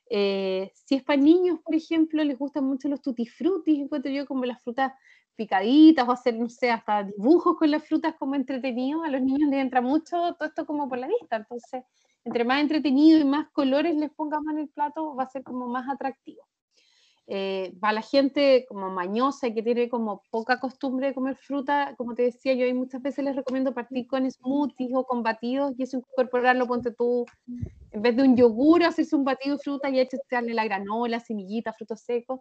Eh, 0.09 0.71
si 0.73 0.95
es 0.95 1.03
para 1.03 1.21
niños, 1.21 1.59
por 1.63 1.75
ejemplo, 1.75 2.23
les 2.23 2.37
gustan 2.37 2.63
mucho 2.63 2.87
los 2.87 3.01
tutti 3.01 3.25
frutti, 3.25 3.81
encuentro 3.81 4.11
yo 4.11 4.25
como 4.25 4.45
las 4.45 4.61
frutas 4.63 4.93
picaditas 5.35 6.07
o 6.07 6.11
hacer, 6.11 6.35
no 6.37 6.49
sé, 6.49 6.71
hasta 6.71 7.03
dibujos 7.03 7.57
con 7.57 7.69
las 7.71 7.85
frutas 7.87 8.15
como 8.17 8.35
entretenido, 8.35 9.03
a 9.03 9.09
los 9.09 9.21
niños 9.21 9.49
les 9.49 9.59
entra 9.59 9.81
mucho 9.81 10.35
todo 10.35 10.47
esto 10.47 10.65
como 10.65 10.87
por 10.89 10.97
la 10.97 11.07
vista, 11.07 11.35
entonces 11.37 11.83
entre 12.23 12.43
más 12.45 12.61
entretenido 12.61 13.19
y 13.19 13.25
más 13.25 13.49
colores 13.51 13.95
les 13.95 14.11
pongamos 14.11 14.51
en 14.53 14.59
el 14.59 14.69
plato 14.69 15.15
va 15.15 15.23
a 15.23 15.29
ser 15.29 15.43
como 15.43 15.67
más 15.67 15.87
atractivo. 15.89 16.43
Eh, 17.29 17.73
para 17.81 17.91
la 17.91 18.01
gente 18.01 18.65
como 18.69 18.89
mañosa 18.89 19.47
y 19.47 19.53
que 19.53 19.61
tiene 19.61 19.89
como 19.89 20.23
poca 20.31 20.61
costumbre 20.61 21.07
de 21.07 21.13
comer 21.13 21.35
fruta, 21.35 21.93
como 21.97 22.15
te 22.15 22.23
decía, 22.23 22.53
yo 22.53 22.73
muchas 22.73 23.01
veces 23.01 23.25
les 23.25 23.35
recomiendo 23.35 23.73
partir 23.73 24.07
con 24.07 24.29
smoothies 24.31 24.91
o 24.95 25.03
con 25.03 25.23
batidos 25.23 25.73
y 25.77 25.83
eso 25.83 25.97
incorporarlo, 25.97 26.67
ponte 26.67 26.93
tú, 26.93 27.25
en 27.91 28.01
vez 28.01 28.15
de 28.15 28.23
un 28.23 28.37
yogur, 28.37 28.83
hacerse 28.83 29.13
un 29.17 29.25
batido 29.25 29.57
de 29.57 29.63
fruta 29.63 29.89
y 29.89 29.99
echarle 29.99 30.53
la 30.53 30.63
granola, 30.63 31.19
semillitas, 31.19 31.75
frutos 31.75 31.99
secos, 32.01 32.39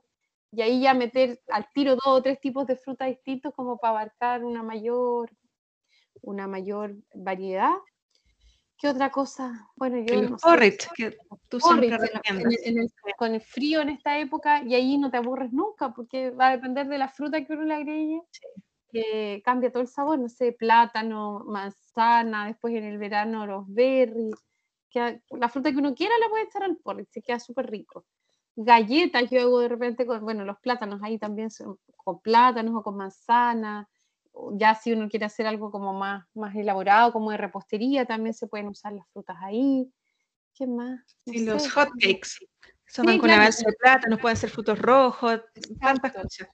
y 0.53 0.62
ahí 0.62 0.81
ya 0.83 0.94
meter 0.94 1.40
al 1.49 1.66
tiro 1.75 1.96
dos 1.96 2.07
o 2.07 2.22
tres 2.22 2.40
tipos 2.40 2.66
de 2.68 2.77
fruta 2.77 3.07
distintos 3.07 3.53
como 3.55 3.79
para 3.79 3.90
abarcar 3.90 4.44
una 4.44 4.62
mayor, 4.62 5.31
una 6.22 6.46
mayor 6.46 6.94
variedad. 7.12 7.75
¿Qué 8.79 8.89
otra 8.89 9.11
cosa? 9.11 9.71
Bueno, 9.77 9.99
yo 9.99 10.15
el 10.15 10.31
no 10.31 10.37
porridge, 10.37 10.89
que 10.95 11.17
tú 11.49 11.59
siempre 11.61 11.99
con 13.17 13.35
el 13.35 13.41
frío 13.41 13.81
en 13.81 13.89
esta 13.89 14.19
época 14.19 14.62
y 14.62 14.75
ahí 14.75 14.99
no 14.99 15.11
te 15.11 15.17
aburres 15.17 15.53
nunca 15.53 15.95
porque 15.95 16.31
va 16.31 16.49
a 16.49 16.51
depender 16.53 16.87
de 16.87 16.99
la 16.99 17.09
fruta 17.09 17.43
que 17.43 17.55
uno 17.55 17.62
le 17.62 17.75
agregue, 17.75 18.23
que 18.91 19.41
cambia 19.45 19.73
todo 19.73 19.83
el 19.83 19.89
sabor, 19.89 20.19
no 20.19 20.29
sé, 20.29 20.53
plátano, 20.53 21.43
manzana, 21.47 22.47
después 22.47 22.75
en 22.75 22.85
el 22.85 22.99
verano 22.99 23.47
los 23.47 23.65
berries, 23.67 24.35
que 24.91 25.23
la 25.31 25.49
fruta 25.49 25.73
que 25.73 25.79
uno 25.79 25.95
quiera 25.95 26.15
la 26.19 26.29
puede 26.29 26.45
echar 26.45 26.62
al 26.62 26.77
porridge, 26.77 27.09
se 27.11 27.23
queda 27.23 27.41
súper 27.41 27.71
rico. 27.71 28.05
Galletas 28.57 29.31
yo 29.31 29.41
hago 29.41 29.61
de 29.61 29.69
repente 29.69 30.07
con, 30.07 30.21
bueno, 30.21 30.45
los 30.45 30.59
plátanos 30.59 31.03
ahí 31.03 31.19
también 31.19 31.51
son 31.51 31.79
con 31.97 32.21
plátanos 32.21 32.75
o 32.75 32.83
con 32.83 32.97
manzana, 32.97 33.89
ya 34.53 34.75
si 34.75 34.92
uno 34.92 35.09
quiere 35.09 35.27
hacer 35.27 35.46
algo 35.46 35.70
como 35.70 35.92
más, 35.92 36.27
más 36.35 36.55
elaborado, 36.55 37.12
como 37.12 37.31
de 37.31 37.37
repostería, 37.37 38.05
también 38.05 38.35
se 38.35 38.46
pueden 38.46 38.68
usar 38.68 38.92
las 38.92 39.07
frutas 39.12 39.37
ahí. 39.40 39.90
¿Qué 40.55 40.66
más? 40.66 41.01
los 41.27 41.70
hotcakes. 41.72 42.38
Son 42.87 43.07
con 43.18 43.31
una 43.31 43.38
base 43.38 43.64
de 43.66 43.72
plátano, 43.75 44.16
pueden 44.16 44.37
ser 44.37 44.51
frutos 44.51 44.79
rojos, 44.79 45.40
tantas 45.81 46.12
cosas. 46.12 46.49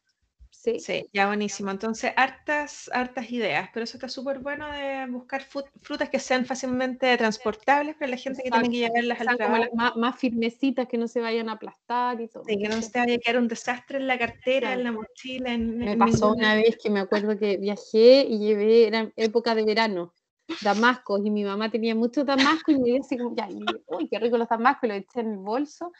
Sí. 0.62 0.78
sí, 0.78 1.10
ya 1.12 1.26
buenísimo. 1.26 1.72
Entonces, 1.72 2.12
hartas, 2.14 2.88
hartas 2.94 3.32
ideas, 3.32 3.68
pero 3.74 3.82
eso 3.82 3.96
está 3.96 4.08
súper 4.08 4.38
bueno 4.38 4.70
de 4.70 5.06
buscar 5.10 5.42
frutas 5.42 6.08
que 6.08 6.20
sean 6.20 6.46
fácilmente 6.46 7.16
transportables 7.16 7.96
para 7.96 8.12
la 8.12 8.16
gente 8.16 8.44
que 8.44 8.50
tiene 8.52 8.70
que 8.70 8.76
llevarlas 8.76 9.20
al 9.22 9.36
trabajo. 9.36 9.74
más, 9.74 9.96
más, 9.96 10.16
firmecitas, 10.20 10.86
que 10.86 10.98
no 10.98 11.08
se 11.08 11.18
vayan 11.18 11.48
a 11.48 11.54
aplastar 11.54 12.20
y 12.20 12.28
todo. 12.28 12.44
Sí, 12.46 12.56
que 12.58 12.68
no 12.68 12.80
se 12.80 12.96
vaya 12.96 13.16
a 13.16 13.18
quedar 13.18 13.42
un 13.42 13.48
desastre 13.48 13.98
en 13.98 14.06
la 14.06 14.16
cartera, 14.16 14.74
en 14.74 14.84
la 14.84 14.92
mochila. 14.92 15.58
me 15.58 15.96
pasó 15.96 16.30
una 16.30 16.54
vez 16.54 16.78
que 16.80 16.90
me 16.90 17.00
acuerdo 17.00 17.36
que 17.36 17.56
viajé 17.56 18.24
y 18.28 18.38
llevé, 18.38 18.86
era 18.86 19.10
época 19.16 19.56
de 19.56 19.64
verano, 19.64 20.14
damascos, 20.60 21.22
y 21.24 21.30
mi 21.30 21.42
mamá 21.42 21.72
tenía 21.72 21.96
muchos 21.96 22.24
damascos 22.24 22.72
y 22.72 22.78
me 22.78 22.84
decía 22.84 23.00
así 23.00 23.18
como, 23.18 23.34
ya, 23.34 23.48
uy, 23.88 24.08
qué 24.08 24.20
rico 24.20 24.38
los 24.38 24.48
damascos, 24.48 24.84
y 24.84 24.92
los 24.92 24.98
eché 24.98 25.20
en 25.22 25.32
el 25.32 25.38
bolso 25.38 25.90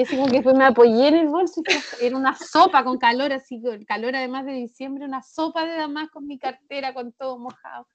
y 0.00 0.02
así 0.02 0.16
como 0.16 0.28
que 0.28 0.40
me 0.54 0.64
apoyé 0.64 1.08
en 1.08 1.16
el 1.16 1.28
bolso 1.28 1.60
y 2.00 2.06
era 2.06 2.16
una 2.16 2.34
sopa 2.34 2.82
con 2.84 2.96
calor, 2.96 3.34
así 3.34 3.60
con 3.60 3.84
calor 3.84 4.16
además 4.16 4.46
de 4.46 4.52
diciembre, 4.52 5.04
una 5.04 5.22
sopa 5.22 5.66
de 5.66 5.76
damasco 5.76 6.14
con 6.14 6.26
mi 6.26 6.38
cartera 6.38 6.94
con 6.94 7.12
todo 7.12 7.38
mojado. 7.38 7.86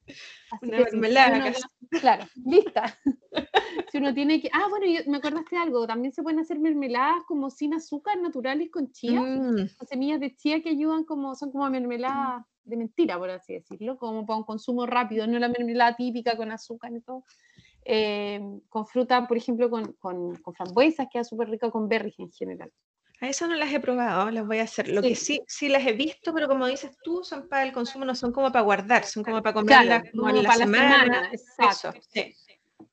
Así 0.51 0.67
una 0.67 0.77
mermelada. 0.77 1.51
claro, 1.89 2.25
lista. 2.45 2.95
si 3.91 3.97
uno 3.97 4.13
tiene 4.13 4.39
que... 4.39 4.51
Ah, 4.53 4.67
bueno, 4.69 4.85
me 5.07 5.17
acordaste 5.17 5.55
de 5.55 5.63
algo, 5.63 5.87
también 5.87 6.13
se 6.13 6.21
pueden 6.21 6.39
hacer 6.39 6.59
mermeladas 6.59 7.23
como 7.27 7.49
sin 7.49 7.73
azúcar, 7.73 8.19
naturales, 8.21 8.69
con 8.71 8.91
chía, 8.91 9.19
mm. 9.19 9.69
con 9.75 9.87
semillas 9.87 10.19
de 10.19 10.35
chía 10.35 10.61
que 10.61 10.69
ayudan 10.69 11.05
como, 11.05 11.33
son 11.33 11.51
como 11.51 11.67
mermeladas 11.71 12.45
de 12.65 12.77
mentira, 12.77 13.17
por 13.17 13.31
así 13.31 13.53
decirlo, 13.53 13.97
como 13.97 14.27
para 14.27 14.37
un 14.37 14.43
consumo 14.43 14.85
rápido, 14.85 15.25
no 15.25 15.39
la 15.39 15.47
mermelada 15.47 15.95
típica 15.95 16.37
con 16.37 16.51
azúcar 16.51 16.93
y 16.93 17.01
todo. 17.01 17.23
Eh, 17.87 18.41
con 18.67 18.87
fruta, 18.87 19.27
por 19.27 19.37
ejemplo, 19.37 19.69
con, 19.69 19.93
con, 19.93 20.35
con 20.37 20.53
frambuesas, 20.55 21.07
queda 21.11 21.23
súper 21.23 21.49
rica 21.49 21.69
con 21.69 21.87
berries 21.87 22.17
en 22.17 22.31
general. 22.31 22.71
A 23.21 23.29
eso 23.29 23.47
no 23.47 23.55
las 23.55 23.71
he 23.71 23.79
probado, 23.79 24.29
las 24.31 24.45
voy 24.45 24.57
a 24.57 24.63
hacer. 24.63 24.89
Lo 24.89 25.01
que 25.01 25.15
sí, 25.15 25.41
sí 25.47 25.69
las 25.69 25.85
he 25.85 25.93
visto, 25.93 26.33
pero 26.33 26.47
como 26.47 26.65
dices 26.67 26.97
tú, 27.03 27.23
son 27.23 27.47
para 27.47 27.63
el 27.63 27.71
consumo, 27.71 28.03
no 28.03 28.15
son 28.15 28.31
como 28.31 28.51
para 28.51 28.63
guardar, 28.63 29.05
son 29.05 29.23
como 29.23 29.41
para 29.41 29.53
comerlas 29.53 30.03
como 30.11 30.29
en 30.29 30.43
la 30.43 30.51
semana. 30.51 31.29
Exacto. 31.31 31.93
sí. 32.09 32.35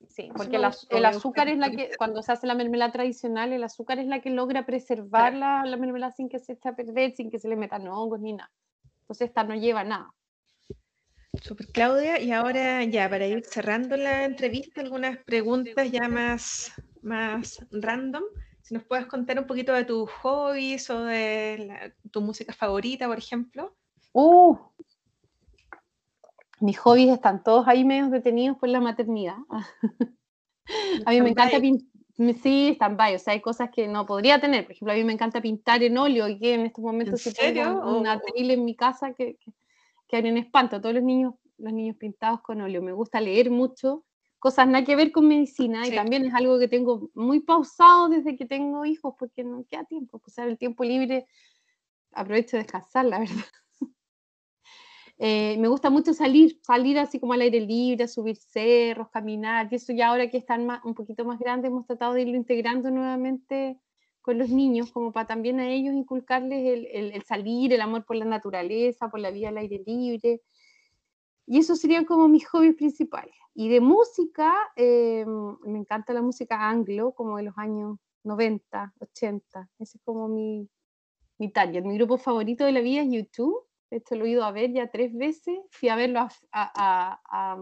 Sí, 0.09 0.31
porque 0.37 0.57
el, 0.57 1.05
azúcar 1.07 1.49
es 1.49 1.57
la 1.57 1.71
que, 1.71 1.91
cuando 1.97 2.23
se 2.23 2.33
hace 2.33 2.47
la 2.47 2.55
mermelada 2.55 2.93
tradicional, 2.93 3.51
el 3.51 3.65
azúcar 3.65 3.99
es 3.99 4.07
la 4.07 4.21
que 4.21 4.29
logra 4.29 4.67
preservar 4.67 5.33
la, 5.33 5.65
la, 5.65 5.79
mermelada 5.79 6.13
sin 6.13 6.29
que 6.29 6.39
se 6.39 6.53
eche 6.53 6.69
a 6.69 6.77
perder, 6.77 7.13
sin 7.17 7.31
que 7.31 7.39
se 7.39 7.49
le 7.49 7.57
metan 7.57 7.89
hongos 7.89 8.21
ni 8.21 8.35
nada. 8.35 8.51
Entonces 9.01 9.29
esta 9.29 9.43
no 9.43 9.55
lleva 9.55 9.85
nada. 9.85 10.13
Super 11.40 11.66
Claudia, 11.68 12.21
y 12.21 12.31
ahora 12.31 12.85
ya 12.85 13.09
para 13.09 13.27
ir 13.27 13.42
cerrando 13.45 13.97
la 13.97 14.25
entrevista, 14.25 14.81
algunas 14.83 15.16
preguntas 15.18 15.90
ya 15.90 16.09
más, 16.09 16.73
más 17.01 17.64
random. 17.71 18.23
Si 18.61 18.75
nos 18.75 18.85
puedes 18.85 19.07
contar 19.07 19.38
un 19.38 19.47
poquito 19.47 19.73
de 19.73 19.85
tus 19.85 20.11
hobbies 20.11 20.90
o 20.90 21.05
de 21.05 21.95
tu 22.11 22.21
música 22.21 22.53
favorita, 22.53 23.09
por 23.09 23.18
ejemplo. 23.18 23.75
Uh, 24.12 24.57
mis 26.61 26.79
hobbies 26.79 27.12
están 27.12 27.42
todos 27.42 27.66
ahí 27.66 27.85
medio 27.85 28.09
detenidos 28.09 28.59
por 28.59 28.68
la 28.68 28.81
maternidad. 28.81 29.37
a 31.07 31.11
mí 31.11 31.21
me 31.23 31.31
encanta 31.31 31.59
pintar. 31.61 31.88
Sí, 32.42 32.68
están 32.73 32.95
o 33.01 33.18
sea, 33.18 33.33
hay 33.33 33.40
cosas 33.40 33.71
que 33.71 33.88
no 33.88 34.07
podría 34.07 34.38
tener. 34.38 34.64
Por 34.64 34.73
ejemplo, 34.73 34.92
a 34.92 34.97
mí 34.97 35.03
me 35.03 35.14
encanta 35.14 35.40
pintar 35.40 35.83
en 35.83 35.97
óleo 35.97 36.29
y 36.29 36.38
que 36.38 36.55
en 36.55 36.66
estos 36.66 36.85
momentos 36.85 37.21
se 37.23 37.33
tengo 37.33 37.99
una 37.99 38.21
tele 38.21 38.55
en 38.55 38.64
mi 38.64 38.77
casa 38.77 39.12
que, 39.12 39.37
que 39.37 39.51
en 40.18 40.37
espanto, 40.37 40.81
todos 40.81 40.94
los 40.94 41.05
niños, 41.05 41.35
los 41.59 41.72
niños 41.72 41.96
pintados 41.96 42.40
con 42.42 42.61
óleo. 42.61 42.83
Me 42.83 42.92
gusta 42.92 43.20
leer 43.20 43.51
mucho, 43.51 44.05
cosas 44.38 44.66
nada 44.66 44.85
que 44.85 44.96
ver 44.96 45.12
con 45.12 45.29
medicina 45.29 45.87
y 45.87 45.94
también 45.94 46.25
es 46.25 46.35
algo 46.35 46.59
que 46.59 46.68
tengo 46.68 47.11
muy 47.14 47.40
pausado 47.40 48.09
desde 48.09 48.37
que 48.37 48.46
tengo 48.46 48.85
hijos 48.85 49.14
porque 49.18 49.44
no 49.44 49.64
queda 49.68 49.85
tiempo. 49.85 50.20
O 50.25 50.31
sea, 50.31 50.44
el 50.44 50.59
tiempo 50.59 50.85
libre 50.85 51.27
aprovecho 52.12 52.57
de 52.57 52.64
descansar, 52.64 53.07
la 53.07 53.20
verdad. 53.20 53.37
Eh, 55.18 55.57
me 55.59 55.68
gusta 55.68 55.88
mucho 55.88 56.14
salir, 56.14 56.59
salir 56.62 56.98
así 56.98 57.20
como 57.20 57.35
al 57.35 57.42
aire 57.42 57.61
libre, 57.61 58.09
subir 58.09 58.35
cerros, 58.37 59.09
caminar, 59.11 59.68
y 59.70 59.77
eso 59.77 59.92
ya 59.92 60.09
ahora 60.09 60.29
que 60.29 60.38
están 60.38 60.66
más, 60.66 60.85
un 60.85 60.94
poquito 60.94 61.25
más 61.25 61.38
grandes 61.38 61.70
hemos 61.70 61.87
tratado 61.87 62.14
de 62.14 62.22
irlo 62.22 62.35
integrando 62.35 62.90
nuevamente 62.90 63.79
con 64.23 64.39
los 64.39 64.49
niños, 64.49 64.93
como 64.93 65.13
para 65.13 65.27
también 65.27 65.61
a 65.61 65.69
ellos 65.69 65.95
inculcarles 65.95 66.87
el, 66.93 67.23
salir, 67.25 67.73
el 67.73 67.81
amor 67.81 68.05
por 68.05 68.17
la 68.17 68.25
naturaleza, 68.25 69.11
por 69.11 69.21
la 69.21 69.31
vida 69.31 69.49
al 69.49 69.59
aire 69.59 69.83
libre. 69.85 70.41
Y 71.47 71.59
eso 71.59 71.75
serían 71.77 72.05
como 72.05 72.29
mis 72.29 72.47
hobbies 72.49 72.77
principales. 72.77 73.35
Y 73.55 73.69
de 73.69 73.81
música, 73.81 74.55
eh, 74.77 75.27
me 75.65 75.79
encanta 75.79 76.15
la 76.15 76.23
música 76.23 76.69
anglo, 76.69 77.13
como 77.13 77.37
de 77.37 77.43
los 77.43 77.59
años 77.59 77.99
90, 78.23 78.95
80. 79.01 79.69
Ese 79.79 79.99
es 79.99 80.03
como 80.05 80.29
mi, 80.29 80.69
mi 81.39 81.51
target. 81.51 81.83
Mi 81.85 81.97
grupo 81.97 82.17
favorito 82.17 82.65
de 82.65 82.73
la 82.73 82.81
vida 82.81 83.03
es 83.03 83.11
YouTube. 83.11 83.67
Esto 83.91 84.15
lo 84.15 84.25
he 84.25 84.31
ido 84.31 84.45
a 84.45 84.53
ver 84.53 84.73
ya 84.73 84.91
tres 84.91 85.13
veces. 85.15 85.59
Fui 85.71 85.89
a 85.89 85.97
verlo 85.97 86.21
a 86.21 86.31
a 86.53 87.59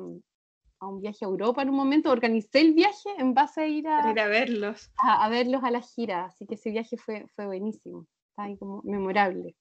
un 0.88 1.00
viaje 1.00 1.24
a 1.24 1.28
Europa 1.28 1.62
en 1.62 1.70
un 1.70 1.76
momento, 1.76 2.10
organicé 2.10 2.60
el 2.60 2.74
viaje 2.74 3.10
en 3.18 3.34
base 3.34 3.62
a 3.62 3.66
ir 3.66 3.88
a, 3.88 4.10
ir 4.10 4.20
a 4.20 4.28
verlos. 4.28 4.90
A, 4.96 5.28
verlos 5.28 5.62
a 5.64 5.70
la 5.70 5.80
gira, 5.80 6.24
así 6.24 6.46
que 6.46 6.54
ese 6.54 6.70
viaje 6.70 6.96
fue, 6.96 7.26
fue 7.34 7.46
buenísimo, 7.46 8.06
está 8.30 8.44
ahí 8.44 8.56
como 8.56 8.82
memorable. 8.82 9.54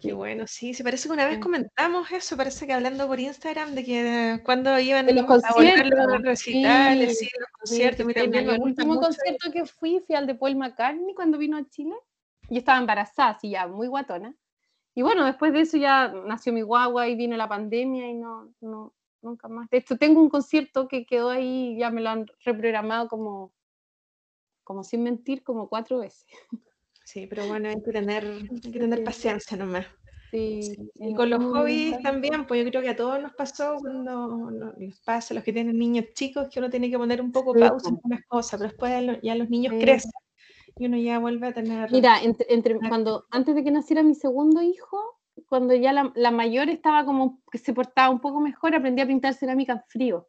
Qué 0.00 0.12
bueno, 0.12 0.46
sí, 0.46 0.74
se 0.74 0.82
parece 0.82 1.08
que 1.08 1.14
una 1.14 1.26
vez 1.26 1.38
comentamos 1.38 2.10
eso, 2.10 2.36
parece 2.36 2.66
que 2.66 2.72
hablando 2.72 3.06
por 3.06 3.20
Instagram 3.20 3.74
de 3.74 3.84
que 3.84 4.40
cuando 4.44 4.78
iban 4.78 5.06
los 5.14 5.24
conciertos, 5.24 5.98
a 5.98 6.06
los 6.06 6.22
recitales, 6.22 7.18
sí, 7.18 7.28
los 7.38 7.48
conciertos. 7.50 8.06
el 8.16 8.60
último 8.60 8.98
concierto 8.98 9.52
que 9.52 9.64
fui 9.66 10.00
fui 10.00 10.16
al 10.16 10.26
de 10.26 10.34
Paul 10.34 10.56
McCartney 10.56 11.14
cuando 11.14 11.38
vino 11.38 11.56
a 11.56 11.68
Chile. 11.68 11.94
Yo 12.50 12.58
estaba 12.58 12.78
embarazada, 12.78 13.30
así 13.30 13.50
ya, 13.50 13.66
muy 13.68 13.86
guatona. 13.86 14.34
Y 14.94 15.02
bueno, 15.02 15.24
después 15.24 15.52
de 15.52 15.60
eso 15.60 15.76
ya 15.76 16.08
nació 16.08 16.52
mi 16.52 16.62
guagua 16.62 17.08
y 17.08 17.14
vino 17.14 17.36
la 17.36 17.48
pandemia 17.48 18.08
y 18.08 18.14
no, 18.14 18.52
no, 18.60 18.92
nunca 19.22 19.48
más. 19.48 19.68
De 19.70 19.78
hecho, 19.78 19.96
tengo 19.96 20.20
un 20.20 20.28
concierto 20.28 20.88
que 20.88 21.06
quedó 21.06 21.30
ahí, 21.30 21.76
ya 21.78 21.90
me 21.90 22.00
lo 22.00 22.10
han 22.10 22.26
reprogramado 22.44 23.08
como, 23.08 23.52
como 24.64 24.84
sin 24.84 25.02
mentir, 25.02 25.42
como 25.42 25.68
cuatro 25.68 25.98
veces. 25.98 26.26
Sí, 27.04 27.26
pero 27.26 27.46
bueno, 27.46 27.68
hay 27.68 27.82
que 27.82 27.92
tener, 27.92 28.24
hay 28.24 28.72
que 28.72 28.78
tener 28.78 29.04
paciencia 29.04 29.56
nomás. 29.56 29.86
Sí, 30.30 30.60
y 30.94 31.14
con 31.14 31.28
los 31.28 31.44
hobbies 31.44 32.00
también, 32.00 32.46
pues 32.46 32.64
yo 32.64 32.70
creo 32.70 32.80
que 32.80 32.88
a 32.88 32.96
todos 32.96 33.20
nos 33.20 33.34
pasó 33.34 33.76
cuando 33.78 34.50
nos 34.50 35.00
pasa, 35.00 35.34
los 35.34 35.44
que 35.44 35.52
tienen 35.52 35.78
niños 35.78 36.06
chicos, 36.14 36.48
que 36.48 36.58
uno 36.58 36.70
tiene 36.70 36.90
que 36.90 36.96
poner 36.96 37.20
un 37.20 37.32
poco 37.32 37.52
pausa 37.52 37.90
en 37.90 37.96
algunas 37.96 38.24
cosas, 38.26 38.58
pero 38.58 38.70
después 38.70 39.20
ya 39.22 39.34
los 39.34 39.50
niños 39.50 39.74
crecen 39.78 40.10
y 40.76 40.86
uno 40.86 40.96
ya 40.96 41.18
vuelve 41.18 41.48
a 41.48 41.52
tener... 41.52 41.92
Mira, 41.92 42.16
entre, 42.22 42.78
cuando, 42.78 43.26
antes 43.30 43.54
de 43.54 43.62
que 43.62 43.70
naciera 43.70 44.02
mi 44.02 44.14
segundo 44.14 44.62
hijo, 44.62 45.20
cuando 45.52 45.74
ya 45.74 45.92
la, 45.92 46.30
mayor 46.30 46.70
estaba 46.70 47.04
como 47.04 47.42
que 47.50 47.58
se 47.58 47.74
portaba 47.74 48.08
un 48.08 48.20
poco 48.20 48.40
mejor, 48.40 48.74
aprendí 48.74 49.02
a 49.02 49.06
pintar 49.06 49.34
cerámica 49.34 49.74
en 49.74 49.82
frío. 49.86 50.26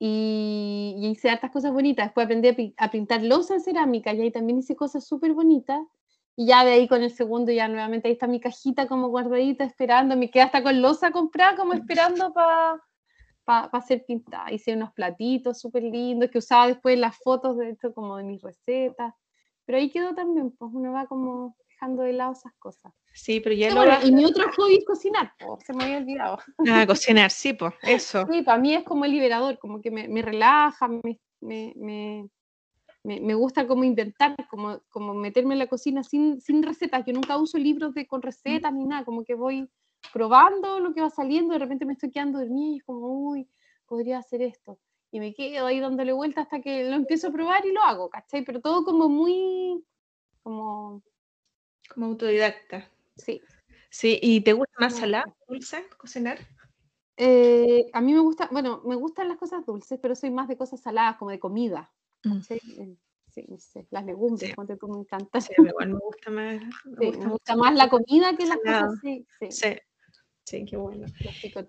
Y, 0.00 0.96
hice 0.98 1.30
hartas 1.30 1.52
cosas 1.52 1.72
bonitas. 1.72 2.06
Después 2.06 2.24
aprendí 2.24 2.74
a, 2.78 2.90
pintar 2.90 3.22
losa 3.22 3.54
en 3.54 3.60
cerámica 3.60 4.12
y 4.12 4.20
ahí 4.20 4.32
también 4.32 4.58
hice 4.58 4.74
cosas 4.74 5.06
súper 5.06 5.34
bonitas. 5.34 5.80
Y 6.34 6.46
ya 6.46 6.64
de 6.64 6.72
ahí 6.72 6.88
con 6.88 7.04
el 7.04 7.12
segundo, 7.12 7.52
ya 7.52 7.68
nuevamente 7.68 8.08
ahí 8.08 8.14
está 8.14 8.26
mi 8.26 8.40
cajita 8.40 8.88
como 8.88 9.06
guardadita 9.06 9.62
esperando. 9.62 10.16
Me 10.16 10.32
quedé 10.32 10.42
hasta 10.42 10.64
con 10.64 10.82
losa 10.82 11.12
comprada 11.12 11.54
como 11.54 11.74
esperando 11.74 12.32
para 12.32 12.82
pa, 13.44 13.70
pa 13.70 13.78
hacer 13.78 14.04
pintada. 14.04 14.50
Hice 14.50 14.74
unos 14.74 14.92
platitos 14.94 15.60
súper 15.60 15.84
lindos 15.84 16.28
que 16.32 16.38
usaba 16.38 16.66
después 16.66 16.96
en 16.96 17.02
las 17.02 17.16
fotos, 17.18 17.56
de 17.56 17.70
hecho, 17.70 17.94
como 17.94 18.16
de 18.16 18.24
mis 18.24 18.42
recetas. 18.42 19.14
pero 19.64 19.78
ahí 19.78 19.92
quedó 19.92 20.12
también, 20.12 20.50
pues 20.50 20.72
uno 20.74 20.90
va 20.90 21.06
como 21.06 21.54
dejando 21.68 22.02
de 22.02 22.14
lado 22.14 22.32
esas 22.32 22.52
cosas. 22.58 22.92
Sí, 23.18 23.40
pero 23.40 23.54
ya 23.54 24.00
Y 24.04 24.12
mi 24.12 24.24
otro 24.24 24.44
hobby 24.56 24.76
es 24.76 24.84
cocinar, 24.84 25.32
se 25.66 25.72
me 25.72 25.84
había 25.84 25.98
olvidado. 25.98 26.38
Ah, 26.70 26.86
cocinar, 26.86 27.32
sí, 27.32 27.52
pues, 27.52 27.74
eso. 27.82 28.24
Sí, 28.30 28.42
para 28.42 28.58
mí 28.58 28.74
es 28.74 28.84
como 28.84 29.04
liberador, 29.06 29.58
como 29.58 29.80
que 29.80 29.90
me, 29.90 30.06
me 30.06 30.22
relaja, 30.22 30.86
me, 30.86 31.18
me, 31.40 32.30
me, 33.02 33.34
gusta 33.34 33.66
como 33.66 33.82
inventar, 33.82 34.36
como, 34.48 34.80
como 34.88 35.14
meterme 35.14 35.54
en 35.54 35.58
la 35.58 35.66
cocina 35.66 36.04
sin, 36.04 36.40
sin 36.40 36.62
recetas. 36.62 37.04
Yo 37.04 37.12
nunca 37.12 37.36
uso 37.36 37.58
libros 37.58 37.92
de, 37.92 38.06
con 38.06 38.22
recetas 38.22 38.72
ni 38.72 38.84
nada, 38.84 39.04
como 39.04 39.24
que 39.24 39.34
voy 39.34 39.68
probando 40.12 40.78
lo 40.78 40.94
que 40.94 41.00
va 41.00 41.10
saliendo, 41.10 41.54
de 41.54 41.58
repente 41.58 41.84
me 41.84 41.94
estoy 41.94 42.12
quedando 42.12 42.38
dormida 42.38 42.74
y 42.74 42.76
es 42.76 42.84
como, 42.84 43.00
uy, 43.00 43.48
podría 43.86 44.18
hacer 44.18 44.42
esto. 44.42 44.78
Y 45.10 45.18
me 45.18 45.34
quedo 45.34 45.66
ahí 45.66 45.80
dándole 45.80 46.12
vuelta 46.12 46.42
hasta 46.42 46.60
que 46.60 46.84
lo 46.84 46.94
empiezo 46.94 47.28
a 47.28 47.32
probar 47.32 47.66
y 47.66 47.72
lo 47.72 47.82
hago, 47.82 48.08
¿cachai? 48.10 48.44
Pero 48.44 48.60
todo 48.60 48.84
como 48.84 49.08
muy, 49.08 49.84
como... 50.44 51.02
Como 51.92 52.06
autodidacta. 52.06 52.88
Sí. 53.18 53.42
Sí, 53.90 54.18
¿y 54.22 54.40
te 54.42 54.52
gusta 54.52 54.74
más 54.78 54.96
salada, 54.96 55.24
dulce, 55.46 55.84
cocinar? 55.96 56.38
Eh, 57.16 57.90
a 57.92 58.00
mí 58.00 58.12
me 58.12 58.20
gusta, 58.20 58.48
bueno, 58.52 58.82
me 58.84 58.94
gustan 58.94 59.28
las 59.28 59.38
cosas 59.38 59.66
dulces, 59.66 59.98
pero 60.00 60.14
soy 60.14 60.30
más 60.30 60.46
de 60.46 60.56
cosas 60.56 60.80
saladas, 60.80 61.16
como 61.16 61.30
de 61.30 61.40
comida. 61.40 61.92
Mm. 62.22 62.40
Eh, 62.50 62.96
sí, 63.28 63.44
no 63.48 63.58
sé, 63.58 63.86
las 63.90 64.04
legumbres, 64.04 64.50
sí. 64.50 64.76
tú 64.78 64.88
me 64.88 64.98
encanta. 64.98 65.40
Sí, 65.40 65.52
igual 65.74 65.88
me 65.88 65.98
gusta 65.98 66.30
más. 66.30 66.60
Me, 66.84 67.10
gusta, 67.10 67.56
más 67.56 67.74
la 67.74 67.88
comida 67.88 68.36
que 68.36 68.46
las 68.46 68.58
cosas, 68.58 68.92
sí, 69.02 69.26
sí. 69.40 69.78
Sí, 70.44 70.64
qué 70.64 70.76
bueno. 70.78 71.06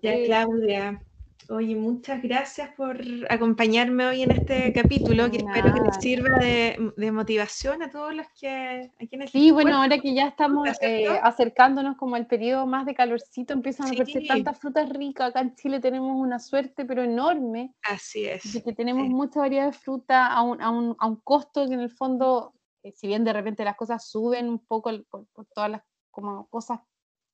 Ya, 0.00 0.24
Claudia, 0.24 1.04
Oye, 1.50 1.74
muchas 1.74 2.22
gracias 2.22 2.70
por 2.76 3.00
acompañarme 3.28 4.06
hoy 4.06 4.22
en 4.22 4.30
este 4.30 4.72
capítulo, 4.72 5.28
que 5.32 5.38
espero 5.38 5.74
que 5.74 5.80
les 5.80 5.96
sirva 5.96 6.38
de, 6.38 7.10
motivación 7.10 7.82
a 7.82 7.90
todos 7.90 8.14
los 8.14 8.28
que 8.40 8.88
a 9.00 9.06
quienes 9.08 9.32
Sí, 9.32 9.50
bueno, 9.50 9.82
ahora 9.82 9.98
que 9.98 10.14
ya 10.14 10.28
estamos 10.28 10.68
eh, 10.80 11.08
acercándonos 11.08 11.96
como 11.96 12.14
al 12.14 12.28
periodo 12.28 12.68
más 12.68 12.86
de 12.86 12.94
calorcito, 12.94 13.52
empiezan 13.52 13.88
a 13.88 13.90
aparecer 13.90 14.28
tantas 14.28 14.60
frutas 14.60 14.88
ricas. 14.90 15.30
Acá 15.30 15.40
en 15.40 15.56
Chile 15.56 15.80
tenemos 15.80 16.16
una 16.16 16.38
suerte, 16.38 16.84
pero 16.84 17.02
enorme. 17.02 17.74
Así 17.82 18.26
es. 18.26 18.52
De 18.52 18.62
que 18.62 18.72
tenemos 18.72 19.08
mucha 19.08 19.40
variedad 19.40 19.66
de 19.66 19.72
fruta 19.72 20.28
a 20.28 20.42
un, 20.42 20.62
a, 20.62 20.70
un, 20.70 20.94
a 21.00 21.06
un, 21.08 21.16
costo 21.16 21.66
que 21.66 21.74
en 21.74 21.80
el 21.80 21.90
fondo, 21.90 22.54
eh, 22.84 22.92
si 22.92 23.08
bien 23.08 23.24
de 23.24 23.32
repente 23.32 23.64
las 23.64 23.74
cosas 23.74 24.08
suben 24.08 24.48
un 24.48 24.60
poco 24.60 24.92
por, 25.10 25.26
por 25.32 25.46
todas 25.46 25.68
las 25.72 25.82
como 26.12 26.46
cosas 26.46 26.78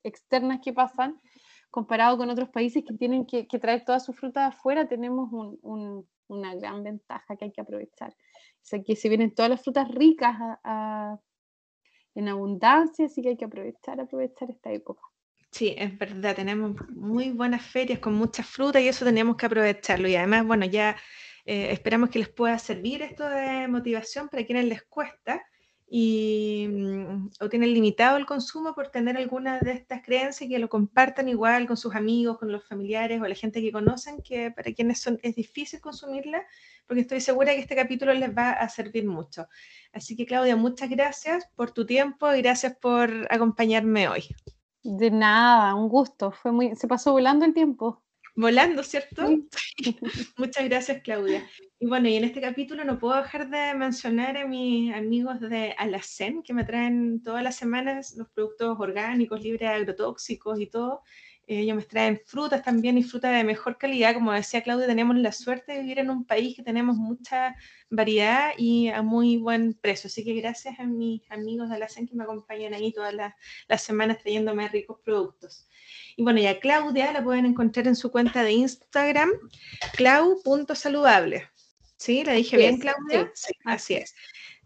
externas 0.02 0.60
que 0.64 0.72
pasan, 0.72 1.20
comparado 1.70 2.16
con 2.16 2.30
otros 2.30 2.48
países 2.48 2.84
que 2.86 2.94
tienen 2.94 3.26
que, 3.26 3.44
traer 3.58 3.84
toda 3.84 4.00
su 4.00 4.12
fruta 4.12 4.40
de 4.40 4.46
afuera, 4.46 4.88
tenemos 4.88 5.30
una 6.28 6.54
gran 6.54 6.82
ventaja 6.82 7.36
que 7.36 7.46
hay 7.46 7.52
que 7.52 7.60
aprovechar. 7.60 8.10
O 8.10 8.68
sea, 8.68 8.82
que 8.82 8.96
si 8.96 9.08
vienen 9.08 9.34
todas 9.34 9.50
las 9.50 9.62
frutas 9.62 9.88
ricas 9.88 10.36
en 12.14 12.28
abundancia, 12.28 13.06
así 13.06 13.22
que 13.22 13.30
hay 13.30 13.36
que 13.36 13.44
aprovechar, 13.44 14.00
aprovechar 14.00 14.50
esta 14.50 14.72
época. 14.72 15.02
Sí, 15.52 15.74
es 15.78 15.96
verdad, 15.96 16.34
tenemos 16.34 16.76
muy 16.90 17.30
buenas 17.30 17.64
ferias 17.64 17.98
con 17.98 18.14
muchas 18.14 18.46
frutas 18.46 18.82
y 18.82 18.88
eso 18.88 19.04
tenemos 19.04 19.36
que 19.36 19.46
aprovecharlo. 19.46 20.08
Y 20.08 20.16
además, 20.16 20.46
bueno, 20.46 20.66
ya 20.66 20.96
eh, 21.44 21.70
esperamos 21.70 22.10
que 22.10 22.18
les 22.18 22.28
pueda 22.28 22.58
servir 22.58 23.02
esto 23.02 23.28
de 23.28 23.68
motivación 23.68 24.28
para 24.28 24.44
quienes 24.44 24.64
les 24.66 24.82
cuesta 24.82 25.42
y, 25.88 26.66
mm, 26.68 27.30
o 27.40 27.48
tienen 27.48 27.72
limitado 27.72 28.16
el 28.16 28.26
consumo 28.26 28.74
por 28.74 28.88
tener 28.88 29.16
algunas 29.16 29.60
de 29.60 29.72
estas 29.72 30.02
creencias 30.02 30.50
que 30.50 30.58
lo 30.58 30.68
compartan 30.68 31.28
igual 31.28 31.66
con 31.66 31.76
sus 31.76 31.94
amigos, 31.94 32.38
con 32.38 32.50
los 32.50 32.64
familiares 32.64 33.20
o 33.20 33.26
la 33.26 33.34
gente 33.34 33.60
que 33.60 33.70
conocen, 33.70 34.20
que 34.22 34.50
para 34.50 34.72
quienes 34.72 35.00
son, 35.00 35.18
es 35.22 35.36
difícil 35.36 35.80
consumirla, 35.80 36.44
porque 36.86 37.02
estoy 37.02 37.20
segura 37.20 37.52
que 37.52 37.60
este 37.60 37.76
capítulo 37.76 38.12
les 38.14 38.36
va 38.36 38.50
a 38.50 38.68
servir 38.68 39.06
mucho. 39.06 39.46
Así 39.92 40.16
que 40.16 40.26
Claudia, 40.26 40.56
muchas 40.56 40.90
gracias 40.90 41.48
por 41.54 41.70
tu 41.70 41.86
tiempo 41.86 42.32
y 42.34 42.42
gracias 42.42 42.76
por 42.76 43.10
acompañarme 43.30 44.08
hoy. 44.08 44.24
De 44.82 45.10
nada, 45.10 45.74
un 45.74 45.88
gusto. 45.88 46.32
Fue 46.32 46.52
muy, 46.52 46.76
se 46.76 46.86
pasó 46.88 47.12
volando 47.12 47.44
el 47.44 47.54
tiempo. 47.54 48.02
Volando, 48.38 48.82
¿cierto? 48.82 49.22
muchas 50.36 50.64
gracias, 50.66 51.00
Claudia. 51.02 51.48
Y 51.78 51.86
bueno, 51.86 52.06
y 52.08 52.16
en 52.16 52.24
este 52.24 52.42
capítulo 52.42 52.84
no 52.84 52.98
puedo 52.98 53.16
dejar 53.16 53.48
de 53.48 53.74
mencionar 53.74 54.36
a 54.36 54.46
mis 54.46 54.92
amigos 54.94 55.40
de 55.40 55.74
Alacen, 55.78 56.42
que 56.42 56.52
me 56.52 56.64
traen 56.64 57.22
todas 57.22 57.42
las 57.42 57.56
semanas 57.56 58.14
los 58.14 58.28
productos 58.28 58.76
orgánicos, 58.78 59.40
libres 59.40 59.70
de 59.70 59.74
agrotóxicos 59.74 60.60
y 60.60 60.66
todo. 60.66 61.02
Ellos 61.46 61.76
me 61.76 61.82
traen 61.84 62.20
frutas 62.26 62.62
también 62.62 62.98
y 62.98 63.04
frutas 63.04 63.34
de 63.34 63.42
mejor 63.42 63.78
calidad. 63.78 64.12
Como 64.12 64.32
decía 64.32 64.62
Claudia, 64.62 64.86
tenemos 64.86 65.16
la 65.16 65.32
suerte 65.32 65.72
de 65.72 65.80
vivir 65.80 66.00
en 66.00 66.10
un 66.10 66.26
país 66.26 66.56
que 66.56 66.62
tenemos 66.62 66.96
mucha 66.96 67.56
variedad 67.88 68.50
y 68.58 68.88
a 68.88 69.00
muy 69.00 69.38
buen 69.38 69.72
precio. 69.72 70.08
Así 70.08 70.24
que 70.24 70.34
gracias 70.34 70.78
a 70.78 70.84
mis 70.84 71.22
amigos 71.30 71.70
de 71.70 71.76
Alacen 71.76 72.06
que 72.06 72.14
me 72.14 72.24
acompañan 72.24 72.74
ahí 72.74 72.92
todas 72.92 73.14
las, 73.14 73.32
las 73.66 73.82
semanas 73.82 74.18
trayéndome 74.18 74.68
ricos 74.68 74.98
productos. 75.02 75.68
Y 76.16 76.22
bueno, 76.22 76.40
ya 76.40 76.58
Claudia 76.58 77.12
la 77.12 77.22
pueden 77.22 77.44
encontrar 77.44 77.86
en 77.86 77.94
su 77.94 78.10
cuenta 78.10 78.42
de 78.42 78.52
Instagram, 78.52 79.30
clau.saludable. 79.96 81.48
¿Sí? 81.96 82.24
¿La 82.24 82.32
dije 82.32 82.56
bien, 82.56 82.78
Claudia? 82.78 83.30
Sí, 83.34 83.52
así 83.64 83.94
es. 83.94 84.14